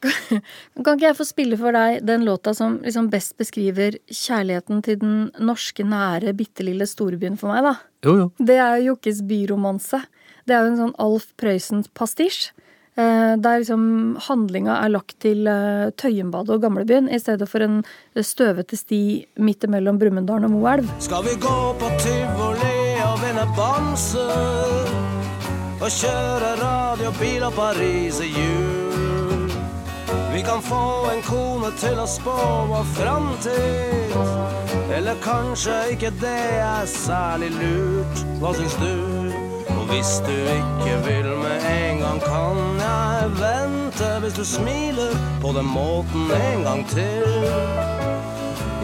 Kan 0.00 0.96
ikke 0.96 1.10
jeg 1.10 1.18
få 1.18 1.26
spille 1.28 1.58
for 1.60 1.76
deg 1.76 2.00
den 2.08 2.24
låta 2.24 2.54
som 2.56 2.78
liksom 2.80 3.10
best 3.12 3.36
beskriver 3.40 3.98
kjærligheten 4.08 4.80
til 4.86 4.96
den 5.02 5.18
norske, 5.44 5.84
nære, 5.84 6.32
bitte 6.38 6.64
lille 6.64 6.88
storbyen 6.88 7.36
for 7.40 7.52
meg, 7.52 7.68
da? 7.68 7.74
Jo, 8.06 8.16
jo. 8.22 8.30
Det 8.40 8.56
er 8.56 8.78
jo 8.78 8.94
Jokkes 8.94 9.20
byromanse. 9.28 10.00
Det 10.48 10.56
er 10.56 10.64
jo 10.64 10.72
en 10.72 10.80
sånn 10.80 10.96
Alf 11.04 11.28
Prøysen-pastisj. 11.40 12.48
Eh, 12.56 12.69
der 13.40 13.60
liksom 13.62 14.16
handlinga 14.26 14.78
er 14.84 14.92
lagt 14.92 15.16
til 15.24 15.48
eh, 15.50 15.90
Tøyenbadet 16.00 16.56
og 16.56 16.64
gamlebyen 16.64 17.08
i 17.10 17.20
stedet 17.20 17.48
for 17.50 17.64
en 17.64 17.80
støvete 18.16 18.78
sti 18.78 19.02
midt 19.40 19.66
imellom 19.68 20.00
Brumunddal 20.00 20.46
og 20.48 20.54
Moelv. 20.54 20.90
Skal 21.02 21.24
vi 21.28 21.36
gå 21.40 21.58
på 21.80 21.92
tivoli 22.02 22.80
og 23.06 23.16
vinne 23.24 23.46
bamser? 23.58 24.92
Og 25.80 25.88
kjøre 25.88 26.54
radiobil 26.60 27.42
og 27.46 27.54
Paris 27.56 28.20
i 28.20 28.28
jul? 28.34 29.50
Vi 30.32 30.42
kan 30.42 30.62
få 30.62 31.10
en 31.12 31.22
kone 31.22 31.70
til 31.80 31.98
å 32.00 32.06
spå 32.08 32.36
vår 32.70 32.84
framtid. 32.94 34.14
Eller 34.96 35.18
kanskje 35.24 35.74
ikke 35.94 36.10
det 36.20 36.40
er 36.62 36.86
særlig 36.88 37.50
lurt. 37.56 38.22
Hva 38.40 38.54
syns 38.56 38.76
du? 38.80 38.94
Og 39.74 39.84
hvis 39.90 40.12
du 40.26 40.32
ikke 40.32 40.94
vil 41.06 41.28
med 41.42 41.66
en 41.72 41.89
gang, 42.10 42.20
kan 42.20 42.80
jeg 42.80 43.30
vente 43.38 44.08
hvis 44.20 44.34
du 44.34 44.44
smiler 44.44 45.14
på 45.42 45.52
den 45.52 45.66
måten 45.66 46.30
en 46.30 46.64
gang 46.64 46.88
til. 46.88 47.26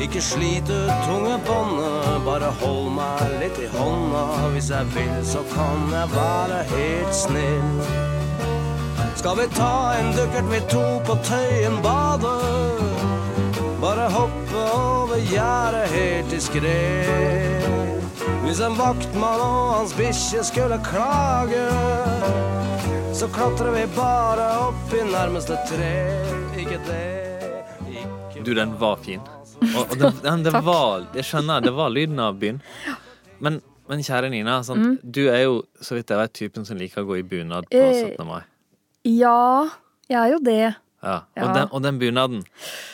Ikke 0.00 0.20
slit 0.20 0.70
ut 0.70 0.92
tungebåndet, 1.06 2.24
bare 2.24 2.50
hold 2.60 2.90
meg 2.94 3.22
litt 3.40 3.58
i 3.58 3.66
hånda. 3.72 4.24
Hvis 4.52 4.70
jeg 4.70 4.86
vil, 4.94 5.16
så 5.24 5.42
kan 5.54 5.88
jeg 5.92 6.12
være 6.14 6.60
helt 6.70 7.14
snill. 7.14 7.70
Skal 9.16 9.38
vi 9.40 9.46
ta 9.56 9.96
en 9.98 10.12
dukkert 10.14 10.50
vi 10.52 10.60
to 10.70 10.84
på 11.08 11.16
Tøyen 11.24 11.80
bade? 11.82 12.36
Bare 13.80 14.10
hoppe 14.12 14.62
over 14.76 15.16
gjerdet 15.32 15.88
helt 15.90 16.30
diskré. 16.30 16.76
Hvis 18.44 18.60
en 18.60 18.76
vaktmann 18.78 19.40
og 19.42 19.72
hans 19.74 19.96
bikkje 19.96 20.44
skulle 20.44 20.78
klage, 20.84 21.66
så 23.16 23.28
klatrer 23.32 23.70
vi 23.72 23.84
bare 23.96 24.46
opp 24.66 24.92
i 24.94 25.00
nærmeste 25.08 25.56
tre. 25.68 25.90
Ikke 26.60 26.78
det, 26.86 27.04
ikke 27.88 28.42
Du, 28.44 28.52
den 28.54 28.74
var 28.80 28.96
fin. 29.02 29.22
Og, 29.74 29.86
og 29.90 29.94
det, 29.96 30.10
den, 30.24 30.42
det 30.44 30.52
var 30.66 31.06
Jeg 31.16 31.24
skjønner, 31.24 31.62
det 31.64 31.72
var 31.76 31.88
lyden 31.92 32.20
av 32.20 32.36
byen. 32.40 32.58
Men, 33.40 33.60
men 33.88 34.02
kjære 34.04 34.28
Nina, 34.32 34.58
sånn, 34.66 34.82
Mm. 34.82 34.96
du 35.02 35.22
er 35.32 35.46
jo, 35.46 35.62
så 35.80 35.96
vidt 35.96 36.12
jeg 36.12 36.20
vet, 36.20 36.34
typen 36.36 36.66
som 36.68 36.76
liker 36.80 37.04
å 37.04 37.08
gå 37.08 37.18
i 37.20 37.24
bunad 37.26 37.68
på 37.72 37.80
Eh, 37.80 38.02
17. 38.16 38.26
mai. 38.28 38.42
Ja, 39.06 39.68
jeg 40.10 40.18
er 40.20 40.34
jo 40.34 40.42
det. 40.44 40.58
Ja. 41.02 41.16
ja. 41.36 41.46
Og, 41.46 41.54
den, 41.54 41.68
og 41.72 41.82
den 41.84 41.98
bunaden, 42.02 42.44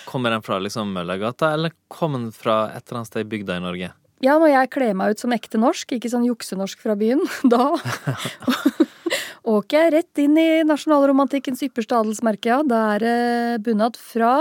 kommer 0.07 0.31
den 0.35 0.43
fra 0.45 0.59
liksom 0.63 0.93
Møllergata, 0.95 1.53
eller 1.57 1.73
kommer 1.89 2.19
den 2.23 2.33
fra 2.37 2.69
et 2.77 2.85
eller 2.87 3.03
annet 3.03 3.11
sted 3.11 3.27
i 3.27 3.31
bygda 3.35 3.57
i 3.59 3.65
Norge? 3.65 3.91
Ja, 4.23 4.37
når 4.39 4.53
jeg 4.53 4.71
kler 4.71 4.95
meg 4.95 5.17
ut 5.17 5.23
som 5.23 5.33
ekte 5.35 5.59
norsk, 5.59 5.97
ikke 5.97 6.11
sånn 6.13 6.27
juksenorsk 6.29 6.79
fra 6.85 6.95
byen, 6.99 7.25
da 7.51 7.73
åker 9.57 9.79
jeg 9.79 9.95
rett 9.97 10.23
inn 10.25 10.37
i 10.41 10.49
nasjonalromantikkens 10.69 11.63
ypperste 11.69 11.99
adelsmerke, 11.99 12.51
ja. 12.53 12.61
Det 12.67 12.83
er 12.97 13.63
bunad 13.65 13.99
fra 14.01 14.35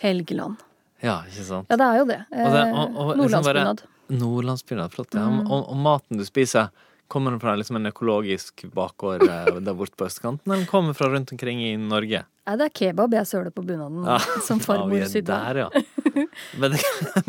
Helgeland. 0.00 0.60
Ja, 1.00 1.22
ikke 1.28 1.46
sant? 1.46 1.70
Ja, 1.70 1.78
det 1.80 1.86
er 1.86 1.98
jo 2.00 2.06
det. 2.10 2.20
Eh, 2.28 2.46
liksom 2.52 3.18
Nordlandsbunad. 3.20 3.82
Nordlandsbunad, 4.20 4.92
flott. 4.92 5.14
Ja. 5.16 5.26
Mm. 5.30 5.42
Og, 5.46 5.68
og 5.72 5.80
maten 5.80 6.20
du 6.20 6.26
spiser, 6.28 6.68
kommer 7.10 7.34
den 7.34 7.40
fra 7.42 7.56
liksom 7.58 7.76
en 7.80 7.90
økologisk 7.90 8.64
bakgård 8.74 9.24
eh, 9.26 9.56
der 9.60 9.74
borte 9.76 9.98
på 9.98 10.06
østkanten, 10.08 10.46
eller 10.46 10.62
den 10.62 10.70
kommer 10.70 10.94
fra 10.96 11.08
rundt 11.12 11.32
omkring 11.34 11.62
i 11.66 11.72
Norge? 11.80 12.22
Nei, 12.48 12.54
det 12.58 12.66
er 12.66 12.72
kebab 12.74 13.12
jeg 13.14 13.28
søler 13.30 13.52
på 13.54 13.62
bunaden, 13.66 14.04
Ja. 14.08 14.16
som 14.46 14.58
Ja, 14.62 14.64
farmor 14.64 15.04
sydde. 15.10 15.34
der, 15.34 15.64
ja. 15.66 15.70
Men, 16.60 16.74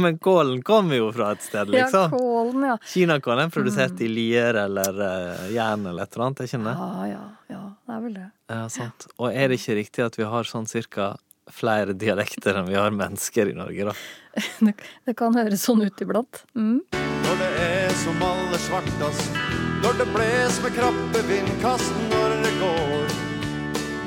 men 0.02 0.18
kålen 0.22 0.62
kommer 0.66 0.98
jo 0.98 1.08
fra 1.14 1.32
et 1.36 1.44
sted, 1.46 1.70
liksom. 1.74 2.12
Ja, 2.12 2.18
kålen, 2.18 2.64
ja. 2.66 2.76
Kinakålen 2.94 3.48
er 3.48 3.54
produsert 3.54 4.02
i 4.04 4.08
Lier 4.10 4.58
eller 4.64 4.98
uh, 4.98 5.46
Jæren 5.54 5.86
eller 5.90 6.06
et 6.06 6.16
eller 6.18 6.26
annet, 6.28 6.42
er 6.42 6.50
ikke 6.50 6.62
det? 6.66 6.74
Ja, 6.78 7.06
ja, 7.12 7.22
ja. 7.54 7.62
Det 7.88 7.96
er 7.98 8.02
vel 8.06 8.16
det. 8.18 8.26
Ja, 8.52 8.62
sant. 8.74 9.08
Og 9.18 9.30
er 9.32 9.52
det 9.54 9.60
ikke 9.62 9.78
riktig 9.80 10.06
at 10.06 10.18
vi 10.20 10.28
har 10.34 10.50
sånn 10.50 10.68
cirka 10.70 11.12
flere 11.52 11.94
dialekter 11.98 12.58
enn 12.62 12.70
vi 12.70 12.78
har 12.80 12.94
mennesker 12.96 13.52
i 13.54 13.58
Norge, 13.58 13.92
da? 13.92 13.96
Det, 15.06 15.16
kan 15.20 15.36
høres 15.38 15.66
sånn 15.68 15.86
ut 15.86 16.04
iblant. 16.06 16.44
Mm. 16.58 16.82
Når 16.98 17.42
det 17.42 17.52
er 17.70 17.98
som 18.02 18.22
aller 18.28 18.62
svartast, 18.70 19.42
når 19.84 19.94
det 19.98 20.08
bles 20.14 20.58
med 20.64 20.76
krappe 20.78 21.22
vindkast, 21.28 21.94
når 22.12 22.36
det 22.44 22.54
går 22.60 23.14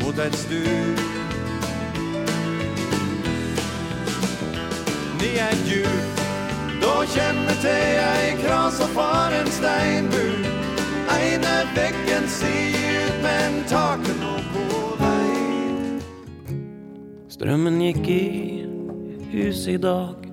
mot 0.02 0.18
et 0.26 0.36
stup. 0.38 1.00
Ni 5.20 5.30
er 5.42 5.56
djup, 5.66 6.20
da 6.82 6.94
kjenner 7.14 7.58
til 7.64 8.02
ei 8.04 8.34
kras 8.44 8.80
og 8.84 8.92
far 8.94 9.34
en 9.34 9.50
steinbu. 9.58 10.26
Eine 11.14 11.54
veggen 11.76 12.28
sier 12.30 13.00
ut, 13.06 13.16
men 13.24 13.62
taket 13.70 14.20
nå 14.20 14.34
på 14.52 14.82
vei. 15.00 15.32
Strømmen 17.34 17.80
gikk 17.82 18.06
i 18.14 18.22
huset 19.32 19.74
i 19.74 19.80
dag. 19.82 20.30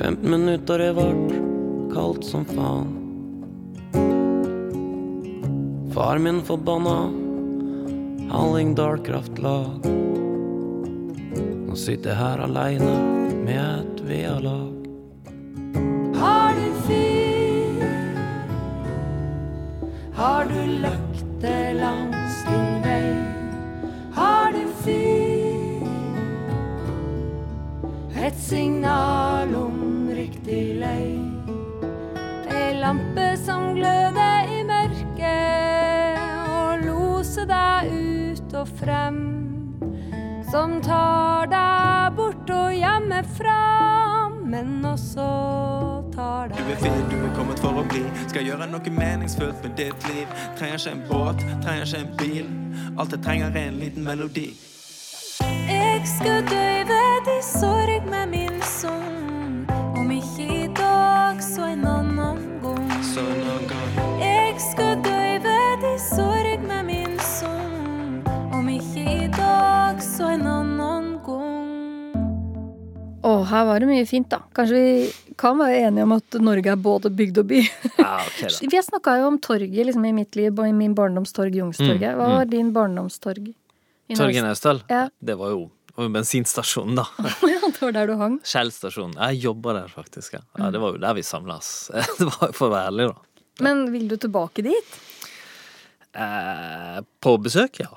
15 0.00 0.30
minutter 0.32 0.80
er 0.80 0.96
vart 0.96 1.49
kaldt 1.94 2.24
som 2.24 2.44
faen. 2.48 2.96
Far 5.94 6.18
min 6.18 6.42
forbanna 6.42 7.10
Hallingdal 8.30 8.98
Kraftlag. 9.04 9.86
Nå 11.66 11.76
sitter 11.78 12.12
jeg 12.12 12.20
her 12.20 12.44
aleine 12.46 12.94
med 13.44 13.64
et 13.64 14.04
vealag. 14.06 14.79
Ikke 50.80 50.96
en 50.96 51.02
båt, 51.08 51.46
trenger 51.62 51.84
ikke 51.84 51.98
en 51.98 52.16
bil. 52.18 52.46
Alt 52.98 53.12
jeg 53.12 53.22
trenger, 53.24 53.46
er 53.56 53.68
en 53.68 53.78
liten 53.78 54.04
melodi. 54.04 54.56
Jeg 55.68 56.02
skal 56.16 56.44
døyve 56.48 56.69
her 73.60 73.66
var 73.68 73.80
det 73.84 73.88
mye 73.90 74.06
fint, 74.08 74.26
da. 74.32 74.40
Kanskje 74.56 74.80
vi 74.80 75.34
kan 75.40 75.56
være 75.60 75.82
enige 75.86 76.04
om 76.08 76.12
at 76.16 76.36
Norge 76.42 76.72
er 76.72 76.80
både 76.80 77.10
bygd 77.16 77.38
og 77.42 77.46
by. 77.52 77.60
Ja, 78.00 78.14
okay, 78.26 78.48
da. 78.48 78.54
Vi 78.72 78.76
har 78.76 78.84
snakka 78.86 79.14
jo 79.20 79.26
om 79.30 79.38
torget 79.44 79.86
liksom, 79.88 80.04
i 80.08 80.12
mitt 80.16 80.36
liv, 80.40 80.58
i 80.66 80.72
min 80.76 80.94
barndomstorg, 80.98 81.54
Jungstorget. 81.60 82.16
Hva 82.18 82.26
Mm, 82.30 82.36
var 82.40 82.48
din 82.50 82.72
barndomstorg? 82.76 83.52
i 84.10 84.16
Torget 84.18 84.42
Naustdal, 84.42 84.80
Ja. 84.90 85.04
det 85.22 85.36
var 85.38 85.52
jo 85.54 85.68
bensinstasjonen, 86.10 86.96
da. 86.98 87.04
Ja, 87.46 87.60
det 87.70 87.80
var 87.82 87.92
der 87.92 88.06
du 88.10 88.16
hang. 88.18 88.38
Stasjon. 88.42 89.12
Jeg 89.20 89.40
jobba 89.44 89.74
der, 89.76 89.88
faktisk. 89.92 90.32
Ja. 90.34 90.40
Mm. 90.56 90.64
ja, 90.64 90.70
Det 90.74 90.80
var 90.82 90.96
jo 90.96 91.02
der 91.04 91.14
vi 91.14 91.22
samlas. 91.22 91.70
Det 92.18 92.26
var 92.26 92.52
for 92.56 92.68
å 92.68 92.74
være 92.74 92.90
ærlig, 92.90 93.08
da. 93.12 93.46
Men 93.64 93.84
vil 93.92 94.08
du 94.08 94.16
tilbake 94.16 94.64
dit? 94.64 94.98
Eh, 96.16 97.00
på 97.22 97.36
besøk, 97.38 97.78
ja. 97.84 97.90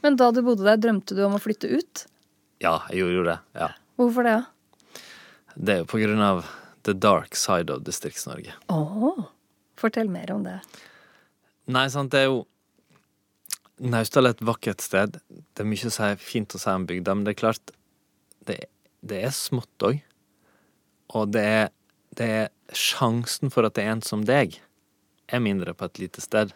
Men 0.00 0.16
da 0.16 0.30
du 0.32 0.40
bodde 0.46 0.64
der, 0.64 0.78
drømte 0.80 1.16
du 1.18 1.24
om 1.26 1.34
å 1.36 1.40
flytte 1.42 1.68
ut? 1.68 2.06
Ja, 2.60 2.76
jeg 2.90 3.00
gjorde 3.00 3.16
jo 3.16 3.26
det. 3.26 3.38
Ja. 3.56 3.70
Hvorfor 4.00 4.26
det? 4.26 4.38
Det 5.56 5.74
er 5.74 5.82
jo 5.82 5.88
på 5.88 6.00
grunn 6.02 6.22
av 6.24 6.44
the 6.88 6.94
dark 6.96 7.36
side 7.36 7.72
of 7.72 7.82
Distrikts-Norge. 7.86 8.52
Åh, 8.72 9.24
fortell 9.80 10.10
mer 10.12 10.32
om 10.32 10.44
det. 10.44 10.58
Nei, 11.70 11.86
sant, 11.92 12.12
det 12.12 12.24
er 12.24 12.30
jo 12.30 12.44
Naustdal 13.80 14.28
er 14.28 14.34
et 14.34 14.42
vakkert 14.44 14.82
sted. 14.84 15.14
Det 15.56 15.62
er 15.62 15.68
mye 15.68 15.88
å 15.88 15.92
si, 15.94 16.08
fint 16.20 16.52
å 16.52 16.60
si 16.60 16.72
om 16.72 16.84
bygda, 16.88 17.14
men 17.16 17.24
det 17.24 17.32
er 17.32 17.42
klart 17.46 17.72
Det, 18.44 18.56
det 19.00 19.22
er 19.24 19.32
smått 19.36 19.84
òg. 19.84 20.00
Og 21.16 21.32
det 21.32 21.44
er, 21.44 21.68
det 22.16 22.28
er 22.42 22.76
sjansen 22.76 23.52
for 23.52 23.68
at 23.68 23.76
det 23.76 23.84
er 23.84 23.94
en 23.94 24.04
som 24.04 24.24
deg, 24.24 24.56
er 25.28 25.42
mindre 25.44 25.74
på 25.76 25.88
et 25.88 26.00
lite 26.00 26.24
sted. 26.24 26.52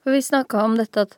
For 0.00 0.16
vi 0.16 0.22
snakka 0.24 0.64
om 0.64 0.76
dette 0.80 1.04
at 1.06 1.16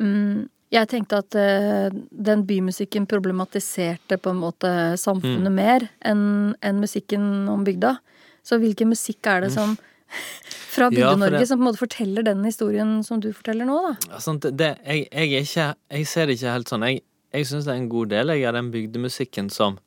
mm, 0.00 0.48
Jeg 0.74 0.88
tenkte 0.90 1.20
at 1.22 1.36
uh, 1.38 1.94
den 2.10 2.42
bymusikken 2.48 3.06
problematiserte 3.10 4.18
på 4.18 4.32
en 4.34 4.40
måte 4.42 4.70
samfunnet 4.98 5.52
Mm. 5.52 5.54
mer 5.54 5.88
enn 6.02 6.22
en 6.62 6.80
musikken 6.82 7.48
om 7.52 7.62
bygda. 7.66 7.96
Så 8.44 8.58
hvilken 8.60 8.90
musikk 8.90 9.24
er 9.30 9.44
det 9.46 9.52
som 9.54 9.76
fra. 10.74 10.88
Ja, 10.90 11.14
Bygde-Norge 11.14 11.38
det- 11.38 11.48
som 11.48 11.58
på 11.60 11.62
en 11.62 11.68
måte 11.70 11.82
forteller 11.84 12.26
den 12.26 12.42
historien 12.44 13.02
som 13.06 13.20
du 13.22 13.30
forteller 13.32 13.64
nå, 13.68 13.78
da? 13.86 13.94
Ja, 14.10 14.18
sant, 14.24 14.42
det, 14.58 14.72
jeg, 14.84 15.06
jeg 15.12 15.46
ikke 15.46 15.68
Jeg 15.94 16.06
ser 16.10 16.26
det 16.26 16.36
ikke 16.40 16.52
helt 16.58 16.68
sånn. 16.74 16.86
Jeg, 16.90 17.02
jeg 17.32 17.46
syns 17.46 17.64
det 17.64 17.72
er 17.76 17.80
en 17.84 17.88
god 17.94 18.08
del 18.12 18.34
jeg, 18.34 18.44
av 18.50 18.54
den 18.58 18.70
bygdemusikken 18.74 19.50
som 19.50 19.78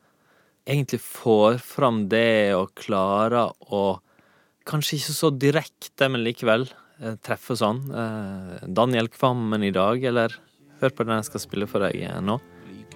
egentlig 0.67 0.99
får 1.03 1.59
fram 1.63 2.07
det 2.11 2.53
og 2.55 2.73
klarer 2.75 3.51
å 3.71 3.99
Kanskje 4.67 4.97
ikke 4.97 5.13
så 5.15 5.29
direkte, 5.31 6.09
men 6.11 6.25
likevel 6.25 6.65
eh, 6.99 7.13
treffe 7.23 7.55
sånn. 7.55 7.77
Eh, 7.87 8.65
Daniel 8.67 9.07
Kvammen 9.07 9.63
i 9.63 9.69
dag, 9.71 10.03
eller 10.03 10.33
hør 10.81 10.93
på 10.93 11.05
den 11.07 11.17
jeg 11.17 11.29
skal 11.29 11.43
spille 11.43 11.67
for 11.69 11.85
deg 11.85 12.01
eh, 12.07 12.19
nå. 12.21 12.39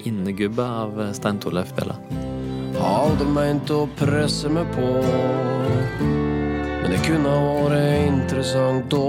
'Innegubbe' 0.02 0.66
av 0.66 1.02
eh, 1.02 1.14
Stein 1.14 1.40
Torleif 1.40 1.74
Bella. 1.78 1.96
Hadde 2.82 3.26
meint 3.30 3.70
å 3.70 3.84
presse 4.00 4.50
meg 4.50 4.70
på 4.74 4.88
Men 6.82 6.94
det 6.94 7.02
kunne 7.06 7.30
ha 7.30 7.42
vært 7.68 8.08
interessant 8.08 8.88
da 8.90 9.02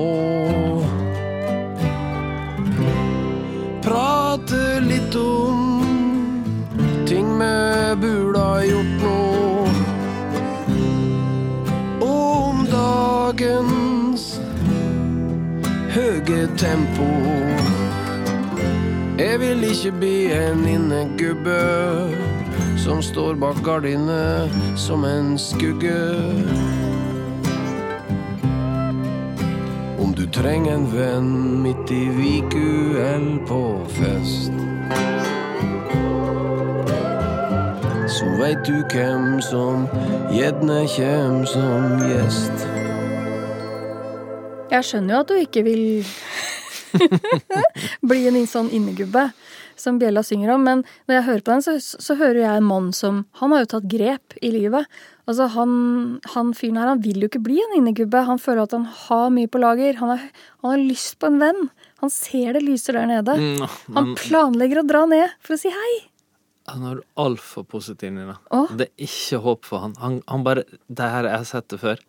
Prate 3.86 4.64
litt 4.84 5.16
om 5.16 5.62
Ting 7.08 7.30
vi 7.38 7.54
burde 8.02 8.42
ha 8.42 8.58
gjort 8.66 8.94
nå 9.06 9.16
Om 12.08 12.66
dagens 12.74 14.26
Høge 15.96 16.44
tempo 16.60 17.08
jeg 19.22 19.40
vil 19.40 19.64
ikke 19.64 19.90
bli 19.92 20.16
en 20.34 20.64
innegubbe 20.66 21.58
som 22.82 23.02
står 23.02 23.36
bak 23.38 23.60
gardinene 23.62 24.50
som 24.76 25.04
en 25.04 25.38
skugge. 25.38 25.94
Om 30.02 30.14
du 30.18 30.24
trenger 30.26 30.74
en 30.74 30.88
venn 30.90 31.30
midt 31.62 31.92
i 31.94 32.02
viku 32.16 32.98
eller 32.98 33.38
på 33.46 33.62
fest. 33.94 34.52
Så 38.16 38.26
veit 38.40 38.66
du 38.66 38.82
hvem 38.90 39.38
som 39.40 39.86
gjerne 40.34 40.82
kjem 40.96 41.46
som 41.46 42.02
gjest. 42.08 42.66
Jeg 44.72 44.84
skjønner 44.88 45.14
jo 45.14 45.20
at 45.20 45.30
du 45.30 45.38
ikke 45.38 45.62
vil 45.68 45.86
bli 48.02 48.26
en 48.28 48.38
sånn 48.50 48.70
innegubbe 48.74 49.28
som 49.78 49.98
Bjella 49.98 50.22
synger 50.26 50.52
om, 50.54 50.64
men 50.66 50.82
når 51.08 51.16
jeg 51.16 51.26
hører 51.28 51.44
på 51.46 51.52
den, 51.54 51.62
så, 51.64 51.74
så 51.80 52.16
hører 52.18 52.40
jeg 52.42 52.60
en 52.60 52.66
mann 52.68 52.90
som 52.94 53.22
Han 53.40 53.54
har 53.54 53.62
jo 53.64 53.70
tatt 53.72 53.88
grep 53.90 54.36
i 54.42 54.50
livet. 54.54 54.86
Altså, 55.26 55.46
han, 55.54 55.72
han 56.34 56.52
fyren 56.58 56.78
her, 56.80 56.90
han 56.92 57.02
vil 57.02 57.22
jo 57.24 57.30
ikke 57.30 57.42
bli 57.46 57.58
en 57.62 57.76
innegubbe. 57.78 58.24
Han 58.28 58.40
føler 58.42 58.66
at 58.66 58.76
han 58.76 58.86
har 59.06 59.32
mye 59.34 59.50
på 59.50 59.62
lager. 59.62 59.98
Han 60.02 60.12
har, 60.14 60.24
han 60.62 60.74
har 60.74 60.82
lyst 60.82 61.16
på 61.22 61.30
en 61.30 61.40
venn. 61.42 61.68
Han 62.02 62.10
ser 62.12 62.56
det 62.58 62.64
lyser 62.66 62.98
der 62.98 63.06
nede. 63.10 63.36
Mm, 63.38 63.66
Han 63.96 64.14
planlegger 64.18 64.82
å 64.82 64.86
dra 64.86 65.04
ned 65.10 65.34
for 65.40 65.56
å 65.56 65.60
si 65.62 65.70
hei. 65.72 65.92
han 66.70 66.84
er 66.86 67.00
altfor 67.18 67.64
positiv, 67.66 68.12
Nina. 68.14 68.36
Åh? 68.54 68.70
Det 68.78 68.86
er 68.90 69.06
ikke 69.06 69.40
håp 69.46 69.66
for 69.66 69.82
han. 69.82 69.94
Han, 70.02 70.20
han 70.30 70.44
bare 70.46 70.62
Det 70.88 71.08
her 71.14 71.26
har 71.26 71.38
jeg 71.40 71.50
sett 71.54 71.68
det 71.72 71.80
før. 71.82 72.02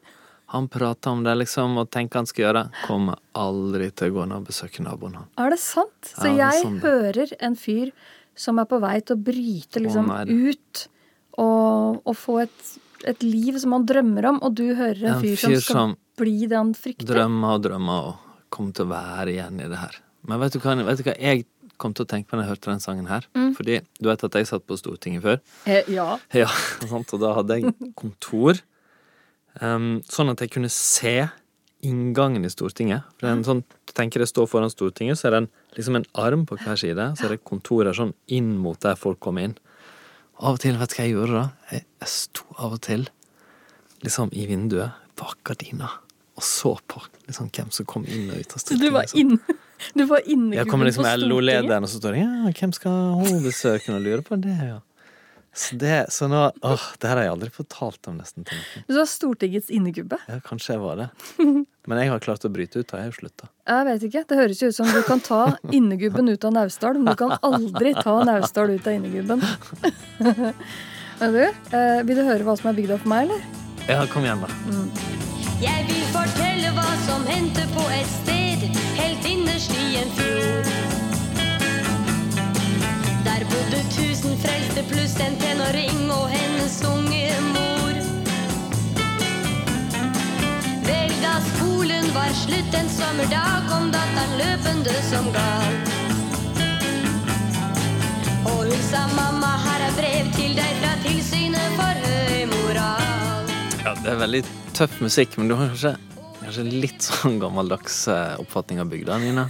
Han 0.53 0.67
prater 0.69 1.09
om 1.15 1.23
det, 1.25 1.33
liksom, 1.41 1.79
og 1.81 1.87
tenker 1.89 2.21
han 2.21 2.27
skal 2.29 2.43
gjøre. 2.43 2.63
Kommer 2.85 3.17
aldri 3.33 3.87
til 3.89 4.11
å 4.11 4.17
gå 4.19 4.25
ned 4.29 4.43
og 4.43 4.49
besøke 4.51 4.83
naboen 4.85 5.17
hans. 5.17 5.31
Er 5.41 5.49
det 5.49 5.59
sant? 5.63 6.11
Så 6.11 6.29
Ja, 6.29 6.51
jeg 6.51 6.61
sånn 6.61 6.79
hører 6.83 7.33
en 7.41 7.57
fyr 7.57 7.89
som 8.37 8.61
er 8.61 8.67
på 8.69 8.77
vei 8.81 8.99
til 9.01 9.17
å 9.17 9.23
bryte 9.29 9.81
liksom 9.81 10.11
å, 10.13 10.19
ut 10.29 10.83
og, 11.41 12.01
og 12.05 12.15
få 12.17 12.39
et, 12.43 12.69
et 13.09 13.25
liv 13.25 13.57
som 13.61 13.73
han 13.77 13.87
drømmer 13.89 14.29
om, 14.29 14.39
og 14.45 14.53
du 14.57 14.67
hører 14.77 15.01
en, 15.01 15.17
En 15.17 15.25
fyr, 15.25 15.37
som 15.41 15.55
skal 15.57 15.79
som 15.79 15.95
bli 16.21 16.45
det 16.45 16.59
han 16.59 16.73
frykter. 16.77 17.09
Drømmer 17.09 17.57
og 17.57 17.65
drømmer 17.65 18.11
og 18.11 18.37
kommer 18.53 18.77
til 18.77 18.85
å 18.85 18.91
være 18.93 19.33
igjen 19.33 19.61
i 19.61 19.69
det 19.71 19.81
her. 19.81 19.97
Men 20.29 20.41
vet 20.43 20.53
du 20.55 20.61
hva, 20.61 20.75
vet 20.85 21.01
du 21.01 21.07
hva 21.07 21.17
jeg 21.17 21.47
kom 21.81 21.95
til 21.97 22.05
å 22.05 22.09
tenke 22.09 22.29
på 22.29 22.37
når 22.37 22.45
jeg 22.45 22.53
hørte 22.53 22.71
den 22.71 22.83
sangen 22.83 23.09
her? 23.09 23.25
Mm. 23.33 23.49
Fordi 23.57 23.79
du 23.99 24.09
vet 24.11 24.27
at 24.29 24.37
jeg 24.37 24.49
satt 24.49 24.65
på 24.69 24.77
Stortinget 24.79 25.25
før. 25.25 25.41
Eh, 25.65 25.89
ja. 25.91 26.13
Ja, 26.43 26.49
sant? 26.91 27.15
og 27.17 27.23
da 27.23 27.33
hadde 27.39 27.59
jeg 27.59 27.73
kontor. 27.99 28.61
Um, 29.61 30.01
sånn 30.09 30.31
at 30.33 30.41
jeg 30.41 30.53
kunne 30.55 30.71
se 30.73 31.27
inngangen 31.83 32.45
i 32.47 32.51
Stortinget. 32.51 33.03
For 33.17 33.25
det 33.25 33.31
er 33.31 33.37
en 33.37 33.47
sånn, 33.47 33.63
du 33.63 33.93
tenker 33.97 34.23
jeg 34.23 34.31
står 34.31 34.47
foran 34.49 34.71
Stortinget, 34.71 35.19
så 35.19 35.27
er 35.27 35.35
det 35.35 35.41
en, 35.43 35.49
liksom 35.77 35.99
en 35.99 36.07
arm 36.19 36.45
på 36.49 36.57
hver 36.61 36.79
side. 36.79 37.09
Så 37.19 37.27
er 37.27 37.35
det 37.35 37.43
kontorer 37.47 37.95
sånn 37.97 38.15
inn 38.31 38.53
mot 38.63 38.79
der 38.83 38.97
folk 38.99 39.19
kommer 39.23 39.49
inn. 39.49 39.57
Av 40.39 40.55
og 40.55 40.63
til, 40.63 40.79
vet 40.79 40.93
du 40.93 40.97
hva 40.97 41.05
jeg 41.05 41.13
gjorde 41.13 41.41
da? 41.41 41.43
Jeg, 41.73 41.85
jeg 42.03 42.13
sto 42.13 42.47
av 42.57 42.77
og 42.77 42.81
til 42.87 43.05
liksom 44.03 44.31
i 44.35 44.47
vinduet 44.49 45.03
bak 45.19 45.37
gardina 45.47 45.91
og 46.33 46.43
så 46.43 46.73
på 46.89 47.03
liksom 47.27 47.51
hvem 47.53 47.69
som 47.71 47.85
kom 47.87 48.07
inn 48.09 48.31
og 48.33 48.39
ut 48.41 48.55
av 48.55 48.63
Stortinget. 48.63 48.81
du 48.81 48.95
var 48.95 49.13
inne 49.13 49.37
inn 49.37 49.61
Du 49.93 50.05
var 50.07 50.23
Jeg 50.23 50.33
innegubben 50.33 50.71
kommer 50.71 50.87
liksom 50.87 51.05
LO-lederen, 51.05 51.83
og 51.83 51.91
så 51.91 51.99
står 51.99 52.15
det 52.15 52.23
ja, 52.23 52.51
hvem 52.55 52.73
skal 52.73 52.99
hun 53.19 53.41
besøke? 53.43 53.91
Og 53.91 54.01
lure 54.01 54.23
på 54.25 54.37
det, 54.39 54.55
ja. 54.55 54.79
Så, 55.53 55.75
det, 55.75 56.05
så 56.09 56.27
nå 56.27 56.51
Åh, 56.61 56.85
det 56.97 57.07
her 57.07 57.19
har 57.19 57.27
jeg 57.27 57.33
aldri 57.35 57.49
fortalt 57.53 58.07
om 58.09 58.17
nesten 58.17 58.45
til 58.47 58.57
noen. 58.57 58.85
Du 58.87 58.95
var 58.97 59.09
Stortingets 59.09 59.69
innegubbe? 59.73 60.17
Ja, 60.25 60.39
kanskje 60.45 60.73
jeg 60.73 60.81
var 60.81 60.97
det. 60.97 61.07
Men 61.89 61.99
jeg 62.01 62.09
har 62.09 62.23
klart 62.23 62.47
å 62.47 62.49
bryte 62.53 62.81
ut, 62.81 62.87
da. 62.89 62.97
Jeg 62.97 63.05
har 63.05 63.11
jo 63.11 63.17
slutta. 63.19 63.49
Jeg 63.69 63.87
vet 63.89 64.05
ikke. 64.07 64.23
Det 64.29 64.39
høres 64.39 64.63
jo 64.63 64.69
ut 64.71 64.77
som 64.79 64.89
du 64.89 65.01
kan 65.05 65.21
ta 65.21 65.41
innegubben 65.69 66.31
ut 66.31 66.47
av 66.47 66.55
Naustdal, 66.55 66.97
men 67.01 67.11
du 67.11 67.19
kan 67.19 67.35
aldri 67.43 67.91
ta 67.97 68.15
Naustdal 68.23 68.71
ut 68.77 68.87
av 68.87 68.95
innegubben. 68.95 69.43
Men 71.19 71.35
du, 71.35 71.43
eh, 71.43 71.99
vil 72.07 72.21
du 72.21 72.23
høre 72.23 72.47
hva 72.47 72.55
som 72.55 72.71
er 72.71 72.79
bygd 72.79 72.95
opp 72.95 73.03
for 73.03 73.13
meg, 73.13 73.27
eller? 73.27 73.43
Ja, 73.91 74.07
kom 74.07 74.23
igjen, 74.23 74.39
da. 74.47 74.47
Jeg 75.59 75.89
vil 75.91 76.07
fortelle 76.15 76.71
hva 76.79 76.87
som 77.03 77.27
hendte 77.27 77.67
på 77.75 77.83
et 77.99 78.09
sted 78.15 78.63
helt 79.01 79.27
innerst 79.35 79.75
i 79.75 79.97
en 79.99 80.15
fjord. 80.15 81.02
Frelste 84.43 84.84
pluss 84.89 85.15
en 85.23 85.36
tenåring 85.39 86.03
og 86.12 86.27
hennes 86.32 86.75
unge 86.88 87.32
mor. 87.53 87.99
Vel, 90.88 91.13
da 91.23 91.34
skolen 91.53 92.10
var 92.15 92.34
slutt 92.38 92.77
en 92.79 92.91
sommerdag, 92.91 93.69
kom 93.71 93.89
datteren 93.93 94.36
løpende 94.41 94.95
som 95.10 95.29
gal. 95.36 95.77
Og 98.51 98.60
hun 98.67 98.84
sa 98.89 99.06
mamma, 99.15 99.56
her 99.67 99.88
er 99.88 99.97
brev 99.99 100.32
til 100.38 100.56
deg 100.60 100.79
fra 100.84 100.93
tilsynet 101.08 101.79
for 101.79 102.06
høy 102.08 102.45
moral. 102.51 103.51
Ja, 103.84 103.95
det 104.03 104.15
er 104.15 104.23
veldig 104.25 104.45
tøff 104.75 104.99
musikk, 105.03 105.39
men 105.39 105.51
du 105.51 105.58
har 105.60 105.71
kanskje, 105.71 105.95
kanskje 106.43 106.69
litt 106.71 107.12
sånn 107.12 107.39
gammeldags 107.41 108.06
eh, 108.12 108.39
oppfatning 108.43 108.84
av 108.84 108.91
bygda, 108.91 109.21
Nina? 109.23 109.49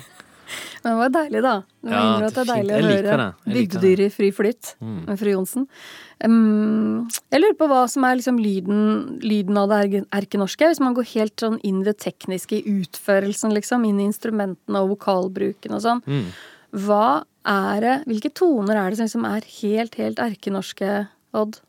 Men 0.86 0.94
det 0.94 1.00
var 1.00 1.12
deilig, 1.16 1.42
da. 1.46 1.54
Det 1.84 1.92
Ja, 1.94 2.02
det 2.20 2.26
er 2.26 2.34
det 2.34 2.42
er 2.44 2.50
deilig 2.50 2.74
å 2.74 2.78
Jeg 2.78 2.84
liker 2.90 3.10
høre 3.12 3.26
det. 3.46 3.54
Bygdedyr 3.56 4.02
i 4.06 4.10
fri 4.12 4.32
flytt 4.36 4.72
Mm. 4.84 5.06
med 5.08 5.20
fru 5.20 5.30
Johnsen. 5.32 5.68
Um, 6.24 7.08
jeg 7.32 7.42
lurer 7.42 7.58
på 7.60 7.68
hva 7.72 7.82
som 7.90 8.04
er 8.08 8.16
liksom 8.20 8.38
lyden, 8.40 9.20
lyden 9.24 9.58
av 9.60 9.70
det 9.72 10.06
erkenorske. 10.12 10.68
Hvis 10.72 10.80
man 10.84 10.96
går 10.96 11.08
helt 11.16 11.36
sånn 11.40 11.60
inn 11.64 11.82
i 11.82 11.88
det 11.88 11.98
tekniske 12.04 12.60
i 12.60 12.64
utførelsen, 12.82 13.54
liksom. 13.56 13.86
Inn 13.88 14.00
i 14.00 14.08
instrumentene 14.12 14.84
og 14.84 14.94
vokalbruken 14.98 15.72
og 15.76 15.84
sånn. 15.84 16.04
Mm. 16.08 16.26
Hva 16.84 17.24
er 17.46 17.82
det 17.84 17.96
Hvilke 18.08 18.32
toner 18.34 18.76
er 18.80 18.90
det 18.90 18.98
som 18.98 19.06
liksom 19.08 19.26
er 19.30 19.44
helt, 19.62 19.96
helt 19.96 20.18
erkenorske 20.20 21.08
Odd? 21.34 21.60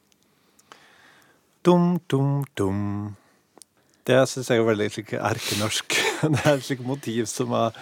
Dum, 1.64 1.98
dum, 2.08 2.44
dum. 2.56 3.16
Det 4.04 4.18
syns 4.28 4.50
jeg 4.52 4.60
er 4.60 4.66
veldig 4.68 4.90
erkenorsk. 5.16 5.96
Det 6.34 6.42
er 6.44 6.58
et 6.58 6.64
slikt 6.66 6.84
motiv 6.84 7.24
som 7.30 7.52
er 7.56 7.76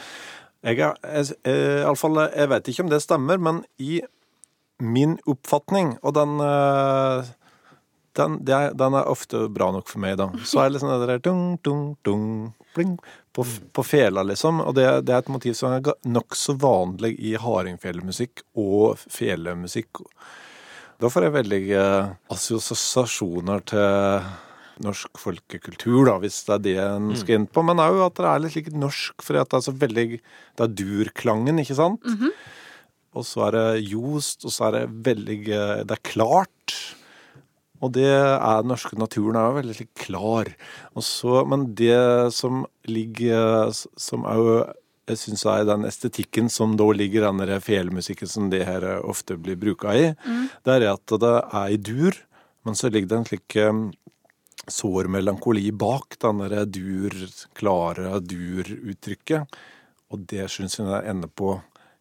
jeg, 0.63 0.79
er, 0.79 0.97
jeg, 1.03 1.37
eh, 1.49 1.79
i 1.83 1.85
alle 1.85 1.99
fall, 1.99 2.19
jeg 2.31 2.51
vet 2.53 2.69
ikke 2.71 2.85
om 2.87 2.91
det 2.93 3.03
stemmer, 3.03 3.41
men 3.43 3.63
i 3.83 4.01
min 4.83 5.17
oppfatning, 5.31 5.97
og 6.03 6.15
den, 6.15 6.37
eh, 6.43 7.31
den, 8.19 8.39
den 8.45 8.99
er 8.99 9.11
ofte 9.11 9.47
bra 9.53 9.71
nok 9.75 9.91
for 9.91 10.03
meg, 10.03 10.19
da. 10.21 10.29
Så 10.47 10.63
er 10.63 10.71
det 10.71 10.77
liksom 10.77 10.93
det 10.93 11.11
der 11.11 11.25
dung, 11.25 11.43
dung, 11.67 11.85
dung, 12.07 12.29
bling, 12.77 12.97
på, 13.33 13.47
på 13.73 13.85
fela, 13.87 14.25
liksom. 14.27 14.61
Og 14.65 14.75
det, 14.79 14.87
det 15.09 15.17
er 15.17 15.25
et 15.25 15.33
motiv 15.33 15.57
som 15.59 15.75
er 15.75 15.95
nokså 16.07 16.57
vanlig 16.61 17.15
i 17.19 17.35
hardingfelemusikk 17.41 18.45
og 18.59 19.03
felemusikk. 19.11 20.03
Da 21.03 21.11
får 21.11 21.27
jeg 21.27 21.37
veldig 21.41 21.63
eh, 21.75 22.11
assosiasjoner 22.31 23.65
til 23.73 24.27
norsk 24.83 25.19
folkekultur, 25.21 26.07
da, 26.09 26.17
hvis 26.23 26.41
det 26.47 26.55
er 26.55 26.63
det 26.65 26.77
en 26.85 27.13
skal 27.19 27.41
inn 27.41 27.47
på. 27.47 27.65
Men 27.67 27.83
òg 27.83 28.01
at 28.07 28.17
det 28.21 28.31
er 28.31 28.43
litt 28.43 28.55
slik 28.57 28.73
norsk, 28.73 29.23
for 29.23 29.37
det 29.37 29.45
er 29.45 29.67
så 29.67 29.75
veldig 29.77 30.07
Det 30.21 30.65
er 30.67 30.75
durklangen, 30.81 31.61
ikke 31.63 31.79
sant? 31.79 32.01
Og 33.13 33.27
så 33.29 33.47
er 33.49 33.53
det 33.59 33.85
jost, 33.91 34.45
og 34.45 34.53
så 34.55 34.69
er 34.69 34.79
det 34.79 34.85
veldig 35.05 35.41
Det 35.47 35.97
er 35.97 36.03
klart. 36.03 36.77
Og 37.83 37.93
det 37.93 38.09
er 38.09 38.63
den 38.63 38.71
norske 38.71 38.97
naturen 38.97 39.37
er 39.37 39.49
jo 39.49 39.59
veldig 39.59 39.75
slik 39.75 39.95
klar. 39.99 40.53
Og 40.95 41.03
så, 41.03 41.43
men 41.45 41.75
det 41.75 42.33
som 42.33 42.65
ligger 42.87 43.73
Som 43.99 44.25
òg 44.25 44.73
jeg 45.11 45.19
syns 45.19 45.43
er 45.51 45.65
den 45.67 45.85
estetikken 45.85 46.49
som 46.53 46.77
da 46.79 46.87
ligger 46.95 47.25
i 47.27 47.31
den 47.41 47.61
fjellmusikken 47.61 48.29
som 48.31 48.51
det 48.53 48.63
her 48.69 48.85
ofte 49.03 49.35
blir 49.35 49.59
bruka 49.59 49.91
i, 49.99 50.05
det 50.63 50.77
er 50.77 50.93
at 50.93 51.15
det 51.25 51.33
er 51.43 51.73
i 51.75 51.77
dur, 51.77 52.15
men 52.65 52.79
så 52.79 52.89
ligger 52.89 53.09
det 53.11 53.19
en 53.19 53.27
slik 53.27 53.57
eh, 53.59 53.81
sår 54.71 55.09
melankoli 55.11 55.73
bak 55.73 56.17
der 56.21 56.65
dur, 56.67 57.15
klare 57.59 58.21
dur-uttrykket. 58.21 59.61
Og 60.13 60.27
det 60.29 60.49
syns 60.53 60.79
jeg 60.79 61.05
ender 61.09 61.29
på 61.29 61.57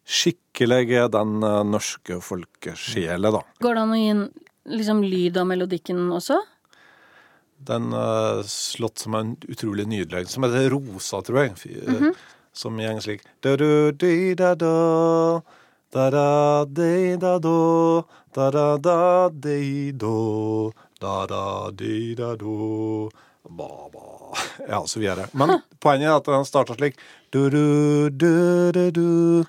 skikkelig 0.05 1.11
den 1.13 1.43
eh, 1.43 1.63
norske 1.67 2.19
folkesjela, 2.23 3.31
da. 3.31 3.43
Går 3.63 3.77
det 3.77 3.85
an 3.85 3.95
å 3.95 3.99
gi 3.99 4.09
en 4.11 4.25
liksom, 4.69 5.03
lyd 5.05 5.39
av 5.39 5.47
melodikken 5.49 6.11
også? 6.11 6.41
Den 7.61 7.91
uh, 7.93 8.41
slått 8.49 9.03
som 9.03 9.13
en 9.13 9.35
utrolig 9.45 9.83
nydelig 9.85 10.31
Som 10.31 10.47
heter 10.47 10.71
Rosa, 10.73 11.19
tror 11.21 11.43
jeg. 11.43 11.51
Mm 11.87 11.95
-hmm. 11.95 12.13
Som 12.53 12.79
går 12.79 13.01
slik 13.01 13.21
da-da-di-da-da, 13.39 15.41
da-da-di-da-da, 15.93 18.03
da-da-da-di-da, 18.33 20.07
da-da-di-da-da, 21.01 22.57
ba-ba 23.49 24.05
Ja, 24.69 24.83
så 24.87 25.01
videre. 25.01 25.25
Men 25.33 25.57
poenget 25.81 26.11
er 26.11 26.19
at 26.19 26.29
den 26.29 26.45
starter 26.47 26.77
slik 26.77 26.99
du-du-du-du-du. 27.33 29.43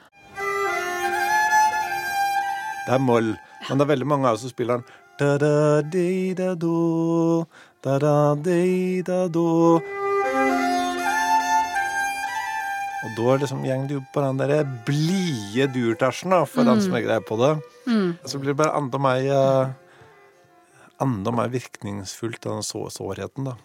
Det 2.83 2.97
er 2.97 2.99
moll, 2.99 3.29
men 3.69 3.79
det 3.79 3.85
er 3.85 3.93
veldig 3.93 4.09
mange 4.11 4.27
av 4.27 4.35
oss 4.39 4.43
som 4.47 4.51
spiller 4.51 4.81
den 4.81 4.87
da-da-di-da-do, 5.21 6.77
da-da-di-da-do. 7.85 9.45
Og 13.03 13.11
da 13.19 13.35
liksom 13.43 13.65
gjeng 13.67 13.87
du 13.91 13.97
på 14.15 14.23
den 14.25 14.39
der 14.41 14.63
blide 14.87 15.67
durtersen, 15.75 16.35
for 16.47 16.65
den 16.67 16.81
som 16.83 16.95
er 16.97 17.05
grei 17.07 17.19
på 17.27 17.39
det. 17.41 17.53
Så 18.25 18.39
blir 18.39 18.55
det 18.55 18.61
bare 18.63 18.77
enda 18.79 18.99
mer 19.03 19.27
eh, 19.27 19.73
Enda 21.03 21.33
mer 21.35 21.51
virkningsfullt, 21.53 22.41
den 22.45 22.63
så 22.67 22.85
sårheten, 22.93 23.49
da. 23.51 23.57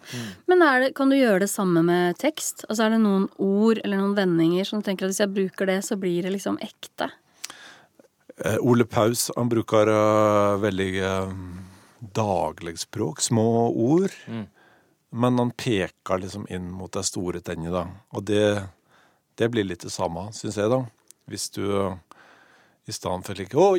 Men 0.50 0.64
er 0.66 0.82
det, 0.82 0.90
kan 0.98 1.12
du 1.12 1.16
gjøre 1.18 1.44
det 1.44 1.50
samme 1.52 1.84
med 1.86 2.18
tekst? 2.18 2.64
Altså 2.68 2.88
Er 2.88 2.96
det 2.96 3.00
noen 3.04 3.28
ord 3.38 3.80
eller 3.84 4.00
noen 4.00 4.16
vendinger 4.18 4.66
som 4.66 4.82
du 4.82 4.88
tenker 4.88 5.06
at 5.06 5.14
hvis 5.14 5.22
jeg 5.22 5.34
bruker 5.36 5.70
det, 5.70 5.80
så 5.86 5.98
blir 6.00 6.26
det 6.26 6.34
liksom 6.34 6.58
ekte? 6.64 7.10
Eh, 8.42 8.58
Ole 8.60 8.86
Paus 8.86 9.28
han 9.36 9.50
bruker 9.50 9.90
uh, 9.90 10.58
veldig 10.62 10.92
uh, 11.02 11.32
dagligspråk, 12.18 13.20
små 13.22 13.48
ord. 13.70 14.14
Men 15.10 15.38
han 15.38 15.50
peker 15.50 16.18
liksom 16.18 16.46
inn 16.50 16.70
mot 16.70 16.92
det 16.92 17.04
store 17.08 17.40
tennet, 17.40 17.72
da. 17.72 17.86
Og 18.12 18.24
det, 18.28 18.60
det 19.40 19.48
blir 19.52 19.64
litt 19.64 19.86
det 19.86 19.92
samme, 19.92 20.28
syns 20.36 20.58
jeg, 20.60 20.68
da. 20.68 20.82
Hvis 21.28 21.48
du 21.54 21.64
eh, 21.64 21.96
i 22.88 22.92
stedet 22.92 23.24
for 23.26 23.36
like 23.40 23.56
Å, 23.56 23.70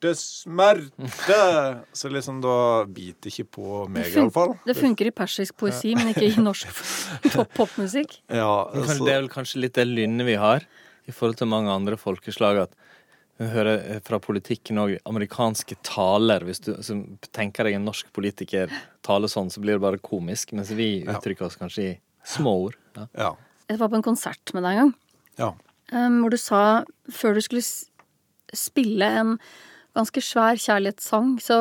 hjertesmerte! 0.00 1.84
Så 1.92 2.08
liksom 2.08 2.40
da 2.40 2.84
biter 2.86 3.30
ikke 3.30 3.44
på 3.56 3.88
meg, 3.88 4.06
iallfall. 4.06 4.16
i 4.16 4.20
alle 4.22 4.32
fall. 4.34 4.54
det 4.66 4.76
funker 4.78 5.06
i 5.06 5.10
persisk 5.10 5.56
poesi, 5.56 5.94
men 5.94 6.12
ikke 6.12 6.28
i 6.28 6.40
norsk 6.40 6.68
pop- 7.34 7.52
popmusikk. 7.54 8.20
Ja, 8.28 8.70
altså. 8.72 9.04
Det 9.04 9.12
er 9.12 9.20
vel 9.22 9.30
kanskje 9.32 9.60
litt 9.60 9.74
det 9.74 9.86
lynnet 9.88 10.26
vi 10.26 10.38
har 10.40 10.64
i 11.06 11.12
forhold 11.12 11.36
til 11.40 11.50
mange 11.50 11.70
andre 11.70 11.96
folkeslag. 12.00 12.64
At 12.66 12.74
vi 13.40 13.48
hører 13.48 14.00
fra 14.04 14.20
politikken 14.20 14.78
òg 14.80 14.98
amerikanske 15.08 15.78
taler. 15.86 16.44
Hvis 16.44 16.60
du 16.64 16.74
som 16.84 17.04
tenker 17.32 17.64
deg 17.68 17.78
en 17.78 17.88
norsk 17.88 18.10
politiker 18.12 18.72
taler 19.06 19.32
sånn, 19.32 19.50
så 19.52 19.62
blir 19.62 19.78
det 19.78 19.84
bare 19.84 20.02
komisk. 20.02 20.52
Mens 20.56 20.72
vi 20.76 21.02
uttrykker 21.08 21.48
oss 21.48 21.56
kanskje 21.60 21.86
i 21.86 21.94
små 22.28 22.56
ord. 22.66 22.76
Ja. 22.96 23.08
ja. 23.16 23.30
Jeg 23.70 23.78
var 23.80 23.88
på 23.92 24.00
en 24.00 24.04
konsert 24.04 24.52
med 24.52 24.64
deg 24.66 24.74
en 24.74 24.80
gang, 24.80 24.94
ja. 25.38 25.48
um, 25.94 26.16
hvor 26.24 26.32
du 26.34 26.36
sa 26.42 26.62
før 27.14 27.36
du 27.36 27.40
skulle 27.44 27.62
spille 28.50 29.06
en 29.20 29.36
ganske 29.96 30.22
svær 30.22 30.58
kjærlighetssang, 30.60 31.36
så, 31.42 31.60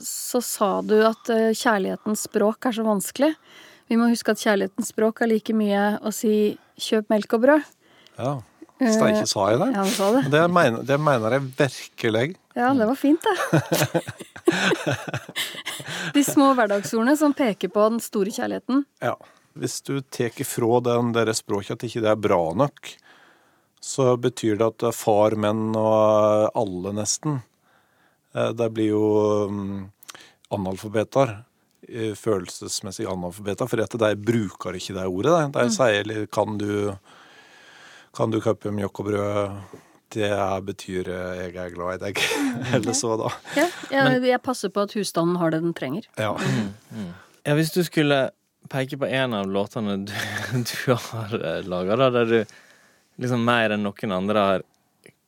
så 0.00 0.40
sa 0.44 0.70
du 0.86 0.96
at 1.06 1.30
eh, 1.32 1.52
kjærlighetens 1.56 2.26
språk 2.28 2.70
er 2.70 2.76
så 2.76 2.86
vanskelig. 2.86 3.32
Vi 3.90 3.98
må 4.00 4.08
huske 4.10 4.32
at 4.32 4.42
kjærlighetens 4.42 4.92
språk 4.94 5.22
er 5.22 5.32
like 5.34 5.54
mye 5.56 5.84
å 6.00 6.12
si 6.14 6.56
'kjøp 6.80 7.10
melk 7.12 7.36
og 7.36 7.46
brød'. 7.46 7.70
ja. 8.18 8.34
Steike 8.74 9.26
sa 9.30 9.44
jeg 9.52 9.60
det? 9.60 9.68
Ja, 9.70 9.82
du 9.86 9.92
sa 9.94 10.08
det. 10.16 10.22
Det 10.32 10.40
mener, 10.50 10.82
det 10.82 10.96
mener 11.00 11.36
jeg 11.36 11.44
virkelig. 11.60 12.24
Ja, 12.58 12.72
det 12.74 12.88
var 12.90 12.98
fint, 12.98 13.22
det. 13.22 14.02
De 16.16 16.24
små 16.26 16.50
hverdagsordene 16.58 17.14
som 17.16 17.32
peker 17.38 17.70
på 17.72 17.86
den 17.92 18.02
store 18.02 18.34
kjærligheten. 18.34 18.82
Ja. 19.00 19.14
Hvis 19.54 19.78
du 19.86 20.00
tar 20.02 20.34
ifra 20.42 20.80
den 20.82 21.14
der 21.14 21.30
språket 21.38 21.78
at 21.78 21.86
ikke 21.86 22.02
det 22.02 22.10
er 22.10 22.18
bra 22.18 22.40
nok, 22.58 22.90
så 23.78 24.16
betyr 24.18 24.58
det 24.58 24.66
at 24.72 24.96
far, 24.98 25.38
menn 25.38 25.70
og 25.78 26.50
alle 26.58 26.94
nesten 26.98 27.38
eh, 28.34 28.50
Det 28.52 28.70
blir 28.74 28.90
jo 28.92 29.04
mm, 29.50 29.90
analfabeter. 30.54 31.36
eh, 31.88 32.14
Følelsesmessig 32.14 33.06
analfabeter. 33.06 33.68
For 33.70 33.82
at 33.84 33.96
de 34.00 34.12
bruker 34.16 34.76
ikke 34.78 34.94
det 34.98 35.06
ordet. 35.06 35.32
De, 35.52 35.64
de 35.64 35.74
sier 35.74 36.00
eller 36.02 36.26
kan 36.26 36.58
du 36.58 36.94
Kan 38.14 38.30
du 38.30 38.38
og 38.38 39.04
brød? 39.04 39.50
Det 40.14 40.30
betyr 40.62 41.08
eh, 41.08 41.50
'jeg 41.50 41.56
er 41.56 41.70
glad 41.74 41.94
i 41.94 42.04
deg'. 42.04 42.20
Eller 42.74 42.92
så, 42.92 43.16
da. 43.18 43.32
Ja, 43.56 43.66
jeg, 43.90 44.22
jeg 44.22 44.42
passer 44.42 44.68
på 44.70 44.80
at 44.86 44.92
husstanden 44.94 45.36
har 45.36 45.50
det 45.50 45.60
den 45.62 45.74
trenger. 45.74 46.06
Ja. 46.16 46.36
Ja, 47.44 47.54
hvis 47.54 47.72
du 47.74 47.82
skulle 47.82 48.30
peke 48.70 48.96
på 48.96 49.06
en 49.10 49.34
av 49.34 49.50
låtene 49.50 49.96
du, 50.06 50.12
du 50.70 50.94
har 50.94 51.34
laga, 51.66 51.96
der 52.10 52.24
du 52.24 52.44
liksom 53.18 53.42
mer 53.44 53.74
enn 53.74 53.82
noen 53.82 54.12
andre 54.14 54.38
har 54.38 54.62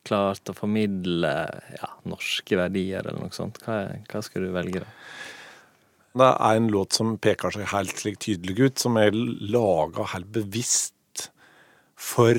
klart 0.07 0.51
å 0.53 0.55
formidle 0.57 1.33
ja, 1.77 1.89
norske 2.09 2.59
verdier, 2.59 3.07
eller 3.07 3.27
noe 3.27 3.35
sånt, 3.35 3.59
hva, 3.65 3.83
er- 3.89 4.05
hva 4.11 4.23
skulle 4.25 4.49
du 4.51 4.55
velge 4.57 4.85
da? 4.85 4.93
Det 6.17 6.29
er 6.33 6.57
en 6.57 6.71
låt 6.73 6.97
som 6.97 7.17
peker 7.21 7.53
seg 7.53 7.67
helt 7.75 7.99
slik 8.01 8.17
tydelig 8.25 8.57
ut, 8.71 8.79
som 8.81 8.97
er 8.97 9.13
laga 9.13 10.07
helt 10.15 10.31
bevisst 10.33 11.27
for 11.97 12.39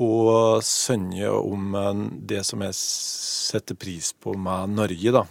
å 0.00 0.60
synge 0.64 1.28
om 1.28 1.74
eh, 1.76 2.00
det 2.32 2.40
som 2.48 2.62
jeg 2.64 2.72
setter 2.78 3.76
pris 3.76 4.14
på 4.16 4.32
med 4.32 4.72
Norge, 4.78 5.12
da. 5.12 5.26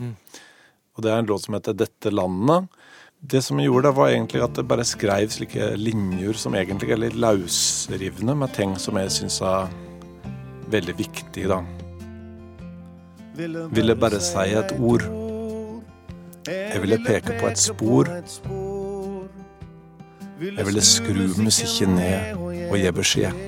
Og 0.94 1.02
det 1.06 1.10
er 1.10 1.24
en 1.24 1.30
låt 1.32 1.48
som 1.48 1.56
heter 1.58 1.74
'Dette 1.74 2.12
landet'. 2.14 2.68
Det 3.20 3.42
som 3.44 3.58
jeg 3.60 3.68
gjorde, 3.68 3.90
det 3.90 3.96
var 3.98 4.10
egentlig 4.14 4.42
at 4.44 4.56
jeg 4.56 4.68
bare 4.68 4.86
skrev 4.86 5.28
slike 5.34 5.76
linjer 5.76 6.38
som 6.40 6.54
egentlig 6.56 6.92
er 6.94 7.02
litt 7.02 7.18
løsrivne, 7.20 8.36
med 8.38 8.54
ting 8.54 8.78
som 8.80 8.96
jeg 8.96 9.10
syns 9.12 9.42
er 9.42 9.68
veldig 10.72 10.96
viktig, 10.98 11.48
da. 11.50 11.62
Ville 13.72 13.96
bare 13.96 14.20
si 14.24 14.50
et 14.58 14.74
ord. 14.80 15.06
Jeg 16.50 16.82
ville 16.82 16.98
peke 17.06 17.36
på 17.40 17.48
et 17.48 17.60
spor. 17.60 18.10
Jeg 20.40 20.66
ville 20.66 20.82
skru 20.82 21.22
musikken 21.44 21.96
ned 22.00 22.36
og 22.70 22.78
gi 22.80 22.92
beskjed. 22.96 23.46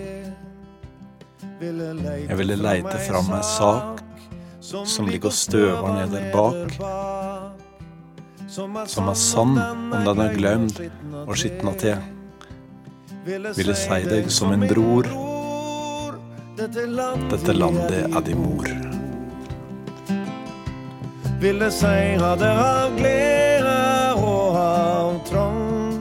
Jeg 1.62 2.38
ville 2.38 2.57
leite 2.57 2.97
fram 3.07 3.31
en 3.36 3.43
sak 3.45 4.01
som 4.62 5.07
ligger 5.10 5.29
og 5.29 5.34
støver 5.34 5.93
ned 5.97 6.15
der 6.15 6.31
bak. 6.34 6.77
Som 8.51 9.07
er 9.07 9.13
sann 9.15 9.57
om 9.57 9.91
den 10.05 10.23
er 10.25 10.34
glemt 10.36 10.81
og 11.25 11.38
skitna 11.38 11.75
til. 11.79 11.97
Ville 13.25 13.75
si 13.77 14.01
deg 14.10 14.31
som 14.34 14.51
en 14.55 14.67
bror. 14.67 15.31
Dette 16.62 17.54
landet 17.58 18.04
er 18.15 18.21
din 18.21 18.38
mor. 18.38 18.67
ville 21.41 21.69
det 21.69 22.52
av 22.54 22.91
glede 22.97 24.13
og 24.13 24.56
av 24.56 25.15
trang 25.26 25.97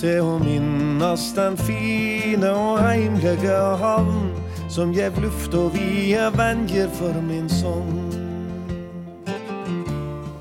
Til 0.00 0.26
å 0.26 0.38
minnes 0.42 1.28
den 1.36 1.56
fine 1.56 2.50
og 2.50 2.82
heimlige 2.82 3.60
havn 3.78 4.34
som 4.68 4.90
gjev 4.90 5.22
luft 5.22 5.54
og 5.54 5.70
vide 5.78 6.32
venger 6.34 6.90
for 6.98 7.22
min 7.22 7.46
sånn. 7.48 8.07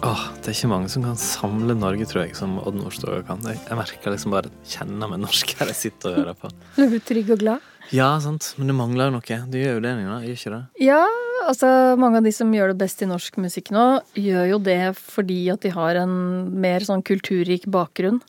Åh, 0.08 0.22
det 0.40 0.54
er 0.54 0.56
ikke 0.56 0.70
mange 0.72 0.88
som 0.88 1.04
kan 1.04 1.18
samle 1.20 1.74
Norge, 1.76 2.06
tror 2.08 2.22
jeg, 2.22 2.36
som 2.38 2.54
Odd 2.62 2.78
Nordstoga 2.80 3.18
kan. 3.28 3.42
Jeg, 3.44 3.60
jeg 3.66 3.76
merker 3.76 4.14
liksom 4.14 4.32
bare 4.32 4.52
kjenner 4.64 5.10
meg 5.12 5.20
norsk 5.20 5.52
her 5.60 5.68
jeg 5.74 5.80
sitter 5.82 6.14
og 6.14 6.20
hører 6.22 6.38
på. 6.40 6.52
Du 6.78 6.86
blir 6.94 7.04
trygg 7.04 7.34
og 7.36 7.42
glad. 7.42 7.66
Ja, 7.92 8.14
sant, 8.24 8.54
men 8.56 8.72
det 8.72 8.78
mangler 8.78 9.10
jo 9.10 9.18
noe. 9.18 9.40
Du 9.52 9.58
gjør 9.60 9.76
jo 9.78 9.84
det, 9.84 9.92
Nina. 10.00 10.22
Gjør 10.24 10.40
ikke 10.40 10.54
det? 10.54 10.62
Ja, 10.86 11.02
altså 11.44 11.74
mange 12.00 12.22
av 12.22 12.30
de 12.30 12.34
som 12.40 12.56
gjør 12.56 12.72
det 12.72 12.80
best 12.86 13.04
i 13.04 13.10
norsk 13.10 13.42
musikk 13.44 13.74
nå, 13.76 13.86
gjør 14.16 14.48
jo 14.54 14.64
det 14.64 14.80
fordi 15.02 15.42
at 15.52 15.68
de 15.68 15.76
har 15.76 16.00
en 16.06 16.16
mer 16.56 16.88
sånn 16.88 17.04
kulturrik 17.04 17.68
bakgrunn. 17.68 18.24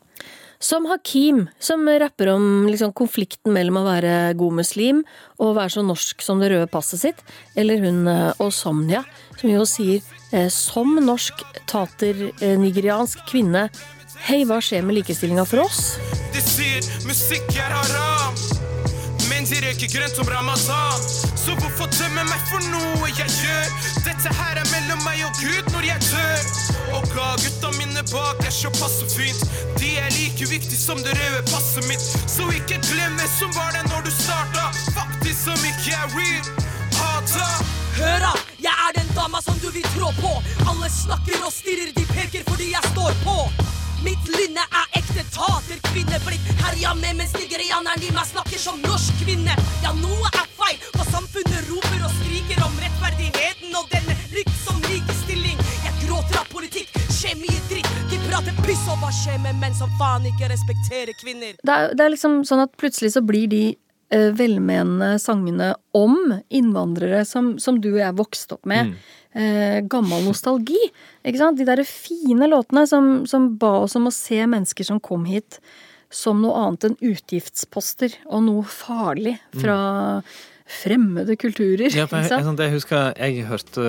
Som 0.58 0.90
Hakim, 0.90 1.44
som 1.62 1.86
rapper 1.86 2.32
om 2.32 2.66
liksom, 2.66 2.90
konflikten 2.98 3.54
mellom 3.54 3.78
å 3.78 3.86
være 3.86 4.32
god 4.40 4.62
muslim 4.64 5.04
og 5.38 5.54
være 5.60 5.76
så 5.78 5.86
norsk 5.86 6.26
som 6.26 6.42
det 6.42 6.50
røde 6.50 6.66
passet 6.72 7.06
sitt, 7.06 7.26
eller 7.54 7.78
hun 7.86 8.08
eh, 8.10 8.40
Osomnia, 8.42 9.06
som 9.38 9.54
jo 9.54 9.62
sier 9.62 10.02
som 10.52 10.98
norsk 11.00 11.44
tater-nigeriansk 11.70 13.22
kvinne 13.30 13.68
Hei, 14.26 14.42
hva 14.44 14.58
skjer 14.60 14.82
med 14.82 14.98
likestillinga 14.98 15.44
for 15.46 15.62
oss? 15.62 15.82
De 16.34 16.40
sier 16.42 16.82
musikk 17.06 17.46
er 17.54 17.70
haram, 17.70 18.34
men 19.28 19.46
de 19.46 19.60
røyker 19.62 19.90
grønt 19.92 20.18
som 20.18 20.28
ramadan. 20.28 21.06
Så 21.38 21.54
hvorfor 21.60 21.88
dømme 21.94 22.24
meg 22.26 22.42
for 22.50 22.66
noe 22.72 23.08
jeg 23.12 23.30
gjør? 23.38 23.70
Dette 24.04 24.34
her 24.40 24.58
er 24.58 24.68
mellom 24.72 25.00
meg 25.06 25.22
og 25.28 25.38
Gud 25.38 25.70
når 25.72 25.86
jeg 25.86 26.04
dør. 26.10 26.50
Og 26.98 27.08
ga 27.14 27.28
gutta 27.44 27.72
mine 27.78 28.04
bak 28.10 28.42
er 28.42 28.54
så 28.54 28.72
passe 28.76 29.06
fint. 29.14 29.44
De 29.78 29.94
er 30.02 30.10
like 30.18 30.50
viktig 30.50 30.78
som 30.78 31.00
det 31.04 31.14
røde 31.14 31.44
passet 31.52 31.86
mitt. 31.88 32.04
Så 32.26 32.48
ikke 32.58 32.82
glem 32.90 33.20
hvem 33.20 33.34
som 33.38 33.54
var 33.56 33.70
der 33.78 33.86
når 33.92 34.08
du 34.08 34.12
starta. 34.18 34.72
Faktisk 34.98 35.46
som 35.46 35.68
ikke 35.72 35.94
er 35.94 36.16
real. 36.18 36.67
Du 39.68 39.72
vil 39.74 39.82
trå 39.82 40.08
på. 40.22 40.32
Alle 40.70 40.88
snakker 40.90 41.42
og 41.44 41.52
stirrer, 41.52 41.90
de 41.96 42.04
peker 42.08 42.44
fordi 42.48 42.70
jeg 42.72 42.84
står 42.92 43.12
på. 43.24 43.36
Mitt 44.06 44.28
lynne 44.30 44.62
er 44.80 44.94
ekte 44.96 45.24
taterkvinne, 45.34 46.20
blitt 46.24 46.46
herja 46.62 46.94
med 46.96 47.18
mens 47.18 47.34
nigerianeren 47.36 48.04
i 48.06 48.12
meg 48.14 48.28
snakker 48.30 48.60
som 48.62 48.78
norsk 48.84 49.18
kvinne. 49.24 49.56
Ja, 49.84 49.92
noe 49.98 50.30
er 50.30 50.46
feil, 50.56 50.78
for 50.94 51.04
samfunnet 51.10 51.68
roper 51.68 52.06
og 52.06 52.14
skriker 52.20 52.62
om 52.64 52.78
rettferdigheten 52.80 53.74
og 53.76 53.90
denne 53.92 54.16
rykk 54.36 54.54
som 54.62 54.78
likestilling. 54.86 55.60
Jeg 55.84 56.06
gråter 56.06 56.40
av 56.40 56.48
politikk, 56.54 56.96
skjer 57.18 57.36
mye 57.42 57.60
dritt. 57.68 57.92
De 58.14 58.22
prater 58.24 58.56
piss, 58.64 58.86
og 58.88 59.02
hva 59.02 59.12
skjer 59.18 59.42
med 59.44 59.60
menn 59.60 59.76
som 59.76 59.92
faen 60.00 60.30
ikke 60.32 60.48
respekterer 60.54 61.12
kvinner? 61.20 61.60
Det 61.60 61.76
er, 61.76 61.92
det 61.92 62.06
er 62.06 62.16
liksom 62.16 62.40
sånn 62.48 62.64
at 62.64 62.72
plutselig 62.80 63.12
så 63.18 63.24
blir 63.26 63.50
de 63.52 63.62
eh, 64.14 64.30
velmenende 64.38 65.18
sangene 65.20 65.74
om 65.98 66.38
innvandrere 66.48 67.26
som, 67.28 67.56
som 67.60 67.82
du 67.82 67.92
og 67.98 68.02
jeg 68.06 68.20
vokste 68.22 68.56
opp 68.56 68.68
med. 68.70 68.94
Eh, 69.38 69.80
gammel 69.86 70.24
nostalgi. 70.26 70.80
Ikke 71.22 71.38
sant? 71.38 71.58
De 71.60 71.66
derre 71.68 71.86
fine 71.86 72.48
låtene 72.50 72.86
som, 72.90 73.22
som 73.30 73.52
ba 73.60 73.76
oss 73.84 73.94
om 73.98 74.10
å 74.10 74.14
se 74.14 74.40
mennesker 74.42 74.88
som 74.88 74.98
kom 74.98 75.28
hit 75.28 75.60
som 76.10 76.40
noe 76.40 76.56
annet 76.56 76.88
enn 76.88 76.96
utgiftsposter 77.04 78.14
og 78.26 78.46
noe 78.46 78.64
farlig 78.64 79.36
fra 79.60 79.76
fremmede 80.68 81.36
kulturer. 81.40 81.92
Ja, 81.92 82.08
for 82.08 82.24
jeg, 82.24 82.32
jeg, 82.32 82.56
jeg 82.64 82.74
husker 82.74 83.12
jeg 83.16 83.44
hørte 83.48 83.84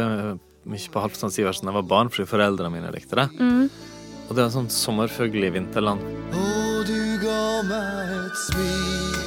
mye 0.70 0.92
på 0.92 1.04
Halvdan 1.04 1.34
Sivertsen 1.34 1.68
da 1.68 1.74
jeg 1.74 1.80
var 1.80 1.88
barn, 1.96 2.12
fordi 2.14 2.30
foreldrene 2.30 2.74
mine 2.76 2.92
likte 2.94 3.18
det. 3.20 3.30
Mm. 3.40 3.70
Og 4.28 4.36
det 4.36 4.44
var 4.44 4.54
sånn 4.54 4.70
sommerfugl 4.70 5.48
i 5.48 5.54
vinterland. 5.56 6.04
Og 6.36 6.86
du 6.88 7.02
ga 7.24 7.42
meg 7.72 8.14
et 8.20 8.46
smil 8.46 9.18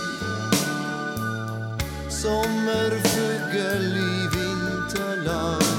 Sommerfugl 2.23 3.97
i 3.99 4.31
vinterland 4.37 5.72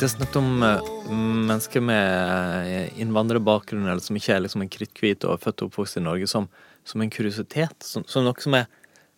Det 0.00 0.06
er 0.06 0.12
snakket 0.14 0.36
om 0.40 0.62
eh, 0.64 0.90
mennesker 1.12 1.82
med 1.84 2.68
eh, 2.72 3.00
innvandrerbakgrunn, 3.04 3.84
eller 3.84 4.00
som 4.00 4.16
ikke 4.16 4.32
er 4.32 4.44
liksom 4.46 4.64
en 4.64 4.70
kritthvit 4.72 5.26
og 5.28 5.42
født 5.42 5.60
og 5.60 5.68
oppvokst 5.68 5.98
i 6.00 6.04
Norge, 6.06 6.28
som, 6.30 6.46
som 6.88 7.04
en 7.04 7.12
kuriositet. 7.12 7.76
Som, 7.84 8.06
som 8.08 8.24
noe 8.26 8.40
som 8.40 8.56
er 8.62 8.68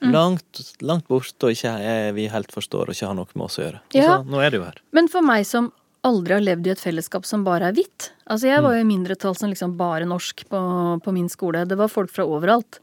Mm. 0.03 0.11
langt, 0.11 0.61
langt 0.83 1.05
borte 1.07 1.47
og 1.47 1.53
ikke 1.55 1.71
er, 1.79 2.09
vi 2.17 2.25
helt 2.27 2.51
forstår 2.51 2.89
og 2.89 2.97
ikke 2.97 3.07
har 3.07 3.15
noe 3.15 3.37
med 3.39 3.45
oss 3.45 3.59
å 3.61 3.63
gjøre. 3.63 3.81
Ja. 3.95 4.07
Så, 4.09 4.15
nå 4.27 4.41
er 4.43 4.51
det 4.51 4.59
jo 4.59 4.65
her. 4.65 4.81
Men 4.91 5.07
for 5.07 5.23
meg 5.23 5.45
som 5.47 5.69
aldri 6.03 6.35
har 6.35 6.43
levd 6.43 6.67
i 6.67 6.73
et 6.73 6.83
fellesskap 6.83 7.29
som 7.29 7.45
bare 7.47 7.69
er 7.71 7.77
hvitt 7.77 8.09
Altså, 8.27 8.49
jeg 8.49 8.65
var 8.65 8.75
jo 8.75 8.81
i 8.83 8.89
mindretall 8.89 9.37
som 9.39 9.53
liksom 9.53 9.77
bare 9.79 10.09
norsk 10.11 10.43
på, 10.51 10.63
på 11.05 11.15
min 11.15 11.29
skole. 11.31 11.63
Det 11.71 11.79
var 11.79 11.87
folk 11.93 12.11
fra 12.11 12.27
overalt. 12.27 12.81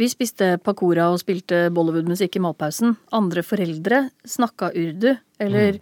Vi 0.00 0.08
spiste 0.08 0.54
pakora 0.64 1.10
og 1.12 1.20
spilte 1.20 1.66
Bollywood-musikk 1.76 2.40
i 2.40 2.44
matpausen. 2.46 2.96
Andre 3.12 3.44
foreldre 3.44 4.06
snakka 4.24 4.70
urdu 4.72 5.10
eller 5.44 5.76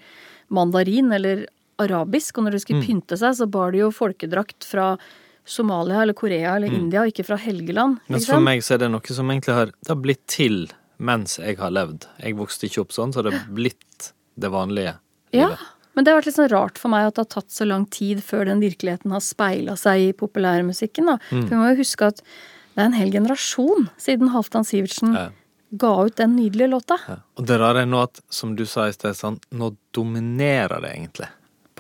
mandarin 0.51 1.13
eller 1.15 1.47
arabisk, 1.81 2.39
og 2.39 2.45
når 2.47 2.53
de 2.53 2.61
skulle 2.65 2.83
Mm. 2.83 2.87
pynte 2.87 3.19
seg, 3.19 3.35
så 3.37 3.47
bar 3.51 3.73
de 3.73 3.79
jo 3.79 3.91
folkedrakt 3.91 4.65
fra 4.65 4.97
Somalia 5.45 6.03
eller 6.03 6.15
Korea 6.15 6.55
eller 6.57 6.69
Mm. 6.69 6.77
India, 6.79 7.01
og 7.03 7.09
ikke 7.13 7.25
fra 7.27 7.37
Helgeland. 7.39 7.99
Men 8.09 8.21
for 8.21 8.41
meg 8.41 8.61
så 8.63 8.75
er 8.75 8.79
det 8.85 8.91
noe 8.91 9.01
som 9.07 9.29
egentlig 9.31 9.55
har, 9.55 9.67
det 9.67 9.89
har 9.89 9.97
blitt 9.97 10.27
til 10.27 10.69
mens 10.99 11.39
jeg 11.39 11.57
har 11.59 11.71
levd. 11.71 12.07
Jeg 12.23 12.37
vokste 12.37 12.69
ikke 12.69 12.81
opp 12.83 12.93
sånn, 12.93 13.13
så 13.13 13.23
det 13.25 13.33
har 13.33 13.47
blitt 13.49 14.13
det 14.39 14.51
vanlige 14.51 14.99
Ja, 15.33 15.57
men 15.95 16.05
det 16.05 16.13
har 16.13 16.21
vært 16.21 16.27
litt 16.27 16.37
sånn 16.37 16.51
rart 16.51 16.77
for 16.79 16.89
meg 16.89 17.07
at 17.07 17.15
det 17.15 17.23
har 17.27 17.41
tatt 17.41 17.51
så 17.51 17.67
lang 17.67 17.87
tid 17.91 18.19
før 18.23 18.45
den 18.47 18.61
virkeligheten 18.61 19.11
har 19.11 19.21
speila 19.21 19.77
seg 19.77 20.09
i 20.09 20.13
populærmusikken. 20.13 21.07
da. 21.07 21.19
Mm. 21.31 21.49
For 21.49 21.49
vi 21.49 21.57
må 21.57 21.69
jo 21.77 21.83
huske 21.83 22.07
at 22.07 22.17
det 22.17 22.79
er 22.79 22.85
en 22.85 22.93
hel 22.93 23.11
generasjon 23.11 23.89
siden 23.99 24.29
Halvdan 24.31 24.65
Sivertsen 24.65 25.15
Ja. 25.15 25.29
ga 25.77 26.05
ut 26.05 26.17
den 26.17 26.37
nydelige 26.37 26.69
låta. 26.71 26.99
Ja. 27.09 27.17
Og 27.37 27.47
det 27.47 27.59
rare 27.61 27.83
er 27.83 27.87
nå 27.87 28.03
at, 28.03 28.21
som 28.31 28.55
du 28.57 28.65
sa 28.67 28.87
i 28.87 28.93
sted, 28.93 29.15
sånn, 29.15 29.41
nå 29.53 29.77
dominerer 29.93 30.81
det 30.81 30.93
egentlig 30.95 31.29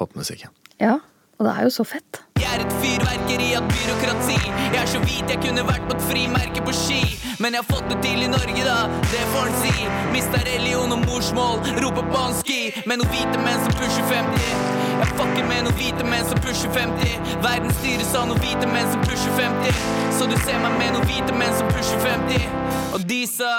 popmusikken. 0.01 0.53
Ja, 0.81 0.99
og 1.41 1.47
det 1.47 1.53
er 1.57 1.69
jo 1.69 1.73
så 1.73 1.85
fett. 1.89 2.21
Jeg 2.41 2.49
er 2.53 2.63
et 2.65 2.73
fyrverkeri 2.83 3.49
av 3.57 3.65
byråkrati. 3.69 4.39
Jeg 4.75 4.81
er 4.81 4.89
så 4.89 5.01
hvit 5.05 5.31
jeg 5.33 5.41
kunne 5.41 5.63
vært 5.69 5.87
på 5.89 5.97
et 5.97 6.03
frimerke 6.09 6.65
på 6.67 6.75
ski. 6.77 7.01
Men 7.41 7.57
jeg 7.57 7.63
har 7.63 7.69
fått 7.71 7.87
det 7.89 7.97
til 8.05 8.25
i 8.25 8.29
Norge, 8.29 8.65
da. 8.67 8.79
Det 9.09 9.23
får 9.33 9.49
en 9.49 9.57
si. 9.63 9.87
Mista 10.13 10.41
religion 10.45 10.93
og 10.93 11.01
morsmål, 11.07 11.63
roper 11.85 12.05
banski. 12.13 12.59
Med 12.85 13.01
noen 13.01 13.13
hvite 13.15 13.41
menn 13.45 13.61
som 13.65 13.77
pusher 13.81 14.05
50. 14.13 14.53
Jeg 15.01 15.09
fucker 15.17 15.49
med 15.49 15.65
noen 15.65 15.77
hvite 15.81 16.09
menn 16.13 16.29
som 16.29 16.43
pusher 16.45 16.73
50. 16.77 17.35
Verden 17.47 17.73
styres 17.81 18.13
av 18.21 18.29
noen 18.29 18.45
hvite 18.45 18.69
menn 18.69 18.93
som 18.93 19.05
pusher 19.09 19.37
50. 19.41 19.85
Så 20.19 20.29
du 20.29 20.37
ser 20.45 20.61
meg 20.61 20.77
med 20.83 20.97
noen 20.97 21.09
hvite 21.09 21.37
menn 21.41 21.57
som 21.57 21.73
pusher 21.73 22.05
50. 22.05 22.49
Og 22.97 23.07
de 23.09 23.23
sa 23.31 23.55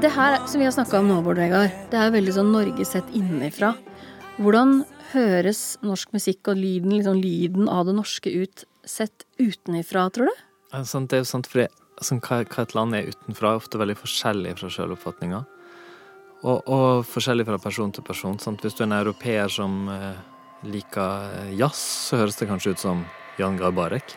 Det 0.00 0.10
her 0.12 0.40
som 0.48 0.60
vi 0.60 0.64
har 0.64 0.72
snakka 0.72 0.98
om 1.00 1.08
nå, 1.08 1.20
Bård 1.24 1.40
Vegard, 1.40 1.72
det 1.92 2.00
er 2.00 2.10
veldig 2.12 2.32
sånn 2.36 2.50
Norge 2.52 2.84
sett 2.88 3.12
innenfra. 3.16 3.74
Hvordan 4.34 4.80
høres 5.12 5.76
norsk 5.86 6.10
musikk 6.16 6.48
og 6.50 6.58
lyden, 6.58 6.90
liksom 6.96 7.20
lyden 7.22 7.68
av 7.70 7.86
det 7.86 7.94
norske 7.94 8.32
ut 8.34 8.64
sett 8.82 9.22
utenifra, 9.38 10.08
tror 10.10 10.26
du? 10.26 10.40
Det 10.72 10.80
er 10.80 11.22
jo 11.22 11.28
sant, 11.28 11.46
sånn, 12.02 12.22
hva, 12.24 12.40
hva 12.42 12.64
et 12.64 12.74
land 12.74 12.98
er 12.98 13.12
utenfra, 13.12 13.52
er 13.52 13.60
ofte 13.62 13.78
veldig 13.78 13.94
forskjellig 14.00 14.56
fra 14.58 14.72
selvoppfatninga. 14.74 15.44
Og, 16.42 16.66
og 16.66 17.06
forskjellig 17.06 17.46
fra 17.46 17.60
person 17.62 17.94
til 17.94 18.04
person. 18.04 18.34
Sant? 18.42 18.66
Hvis 18.66 18.74
du 18.74 18.82
er 18.82 18.88
en 18.88 18.96
europeer 18.98 19.52
som 19.54 19.86
eh, 19.94 20.18
liker 20.66 21.38
eh, 21.38 21.54
jazz, 21.60 21.78
så 22.10 22.18
høres 22.24 22.40
det 22.40 22.50
kanskje 22.50 22.74
ut 22.74 22.82
som 22.82 23.06
Jan 23.38 23.56
Garbarek. 23.60 24.16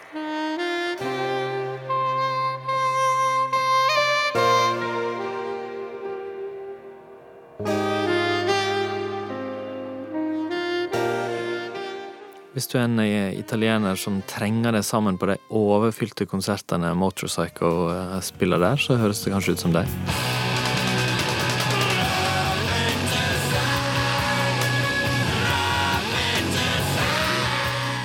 Hvis 12.67 12.73
du 12.75 12.81
er 12.81 12.89
en 12.89 12.99
eh, 12.99 13.37
italiener 13.39 13.95
som 13.95 14.17
trenger 14.27 14.73
deg 14.75 14.83
sammen 14.83 15.15
på 15.15 15.29
de 15.29 15.37
overfylte 15.55 16.25
konsertene 16.27 16.89
Motorpsycho 16.99 17.69
eh, 17.93 18.17
spiller 18.19 18.59
der, 18.59 18.75
så 18.75 18.97
høres 18.99 19.21
det 19.23 19.31
kanskje 19.31 19.55
ut 19.55 19.63
som 19.63 19.71
deg. 19.71 19.87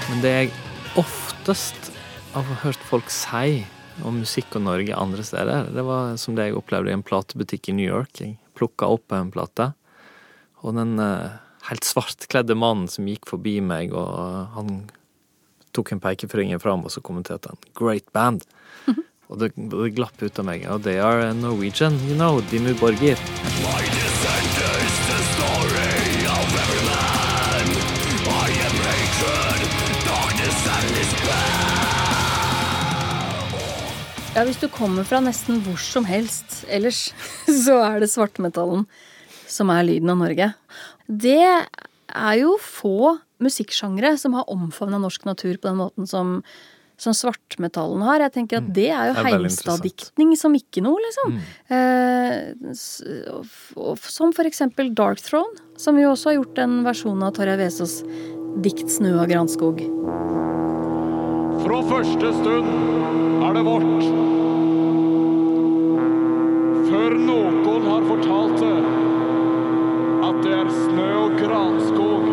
Men 0.07 0.23
det 0.23 0.37
jeg 0.37 0.55
oftest 0.95 1.91
har 2.39 2.55
hørt 2.63 2.87
folk 2.87 3.11
si 3.11 3.65
om 4.07 4.23
musikk 4.23 4.55
og 4.61 4.69
Norge 4.71 4.95
andre 4.95 5.27
steder, 5.27 5.73
det 5.75 5.91
var 5.91 6.15
som 6.23 6.39
det 6.39 6.53
jeg 6.53 6.63
opplevde 6.63 6.95
i 6.95 7.01
en 7.01 7.03
platebutikk 7.03 7.75
i 7.75 7.81
New 7.83 7.91
York. 7.91 8.15
Jeg 8.23 8.39
plukka 8.55 8.95
opp 8.95 9.11
en 9.11 9.35
plate, 9.35 9.73
og 10.63 10.79
den 10.79 11.01
eh, 11.03 11.33
helt 11.73 11.89
svartkledde 11.89 12.57
mannen 12.59 12.89
som 12.91 13.09
gikk 13.09 13.29
forbi 13.31 13.57
meg, 13.65 13.95
og 13.97 14.53
han 14.57 14.83
tok 15.73 15.95
en 15.95 16.03
pekefinger 16.05 16.61
fram, 16.61 16.85
og 16.85 16.93
så 16.93 17.01
kommenterte 17.01 17.53
han 17.53 17.61
'great 17.73 18.13
band'. 18.13 18.45
Og 19.33 19.39
det, 19.41 19.55
det 19.57 19.95
glapp 19.97 20.21
ut 20.21 20.39
av 20.39 20.45
meg. 20.45 20.67
Og 20.69 20.83
they 20.85 20.99
are 21.01 21.33
Norwegian, 21.33 21.95
you 22.05 22.13
know, 22.13 22.43
Dimmu 22.51 22.75
Borgir. 22.77 23.17
Ja, 34.35 34.45
hvis 34.45 34.61
du 34.61 34.69
kommer 34.69 35.05
fra 35.09 35.23
nesten 35.25 35.65
hvor 35.65 35.81
som 35.81 36.05
helst 36.05 36.67
ellers, 36.69 37.15
så 37.65 37.81
er 37.87 38.05
det 38.05 38.13
svartmetallen 38.13 38.85
som 39.49 39.73
er 39.73 39.89
lyden 39.89 40.13
av 40.13 40.21
Norge. 40.21 40.53
Det 41.13 41.67
er 42.13 42.37
jo 42.41 42.57
få 42.61 43.19
musikksjangre 43.43 44.15
som 44.21 44.37
har 44.39 44.51
omfavna 44.53 45.01
norsk 45.03 45.25
natur 45.27 45.57
på 45.59 45.69
den 45.69 45.81
måten 45.81 46.07
som, 46.09 46.43
som 47.01 47.13
svartmetallen 47.17 48.05
har. 48.07 48.23
Jeg 48.27 48.35
tenker 48.37 48.61
at 48.61 48.69
det 48.75 48.91
er 48.91 49.11
jo 49.11 49.13
Mm. 49.13 49.17
Det 49.17 49.33
er 49.33 49.39
interessant. 49.39 49.83
heimstaddiktning 49.83 50.37
som 50.39 50.55
ikke 50.55 50.83
noe, 50.85 50.99
liksom. 51.03 51.29
Mm. 51.33 51.41
Eh, 51.75 52.75
som 54.09 54.33
for 54.33 54.45
eksempel 54.49 54.95
Dark 54.95 55.19
Throne, 55.21 55.57
som 55.77 55.99
jo 55.99 56.13
også 56.13 56.31
har 56.31 56.39
gjort 56.41 56.59
en 56.59 56.83
versjon 56.85 57.23
av 57.23 57.35
Tarjei 57.35 57.59
Vesaas 57.59 58.03
dikt 58.63 58.89
'Snø 58.89 59.19
av 59.19 59.29
granskog'. 59.29 59.83
Fra 61.63 61.79
første 61.83 62.33
stund 62.41 62.69
er 63.43 63.53
det 63.55 63.65
vårt. 63.65 64.03
Før 66.91 67.11
noen 67.19 67.83
har 67.87 68.03
fortalt 68.03 68.59
det, 68.61 68.92
det 70.43 70.53
er 70.57 70.71
snø 70.75 71.09
og 71.21 71.37
granskog. 71.39 72.25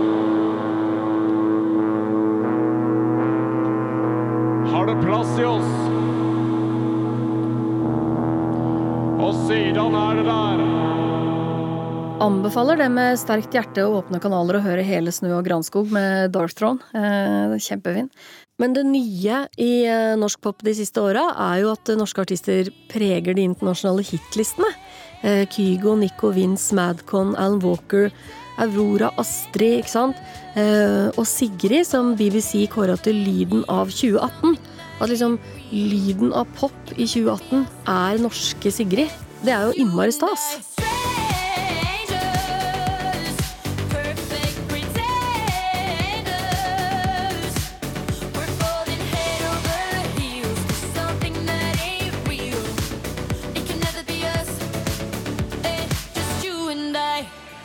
Har 4.72 4.89
det 4.89 4.98
plass 5.04 5.36
i 5.38 5.45
oss? 5.45 5.74
Og 9.19 9.36
siden 9.45 10.00
er 10.00 10.19
det 10.19 10.26
der. 10.26 10.65
Anbefaler 12.19 12.76
det 12.82 12.89
med 12.91 13.15
sterkt 13.22 13.54
hjerte 13.56 13.86
og 13.88 14.02
åpne 14.02 14.19
kanaler 14.19 14.58
å 14.58 14.63
høre 14.65 14.84
hele 14.84 15.12
Snø 15.15 15.38
og 15.38 15.45
granskog 15.48 15.88
med 15.95 16.34
Dark 16.36 16.52
Throne. 16.58 16.84
Eh, 16.91 17.56
kjempefin. 17.63 18.10
Men 18.60 18.76
det 18.76 18.84
nye 18.89 19.45
i 19.56 19.72
eh, 19.88 20.17
norsk 20.19 20.41
pop 20.43 20.65
de 20.67 20.74
siste 20.76 21.00
åra 21.00 21.30
er 21.48 21.62
jo 21.63 21.72
at 21.78 21.93
norske 21.95 22.26
artister 22.26 22.67
preger 22.91 23.38
de 23.38 23.48
internasjonale 23.48 24.04
hitlistene. 24.04 24.67
Eh, 25.23 25.45
Kygo, 25.51 25.95
Nico, 25.99 26.32
Vince, 26.32 26.73
Madcon, 26.75 27.36
Alan 27.36 27.60
Walker, 27.63 28.10
Aurora, 28.60 29.12
Astrid, 29.19 29.82
ikke 29.84 29.91
sant? 29.91 30.19
Eh, 30.55 31.10
og 31.15 31.25
Sigrid, 31.27 31.88
som 31.88 32.15
BBC 32.19 32.67
kåra 32.71 32.97
til 32.99 33.19
lyden 33.25 33.65
av 33.67 33.91
2018. 33.91 34.58
At 34.99 35.12
liksom 35.12 35.38
lyden 35.71 36.34
av 36.36 36.47
pop 36.60 36.93
i 36.97 37.08
2018 37.08 37.65
er 37.88 38.19
norske 38.23 38.71
Sigrid. 38.71 39.12
Det 39.43 39.55
er 39.55 39.69
jo 39.69 39.86
innmari 39.86 40.12
stas. 40.15 40.88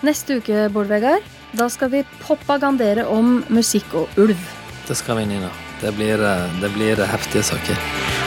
Neste 0.04 0.36
uke, 0.36 0.66
Bård 0.68 0.90
Vegard, 0.92 1.24
da 1.56 1.64
skal 1.72 1.88
vi 1.94 2.02
propagandere 2.20 3.06
om 3.08 3.38
musikk 3.48 3.94
og 3.96 4.20
ulv. 4.20 4.50
Det 4.84 4.96
skal 5.00 5.22
vi, 5.22 5.24
Nina. 5.30 5.48
Det 5.80 5.94
blir, 5.96 6.20
eh, 6.20 6.60
det 6.60 6.72
blir 6.74 7.00
heftige 7.08 7.42
saker. 7.42 8.23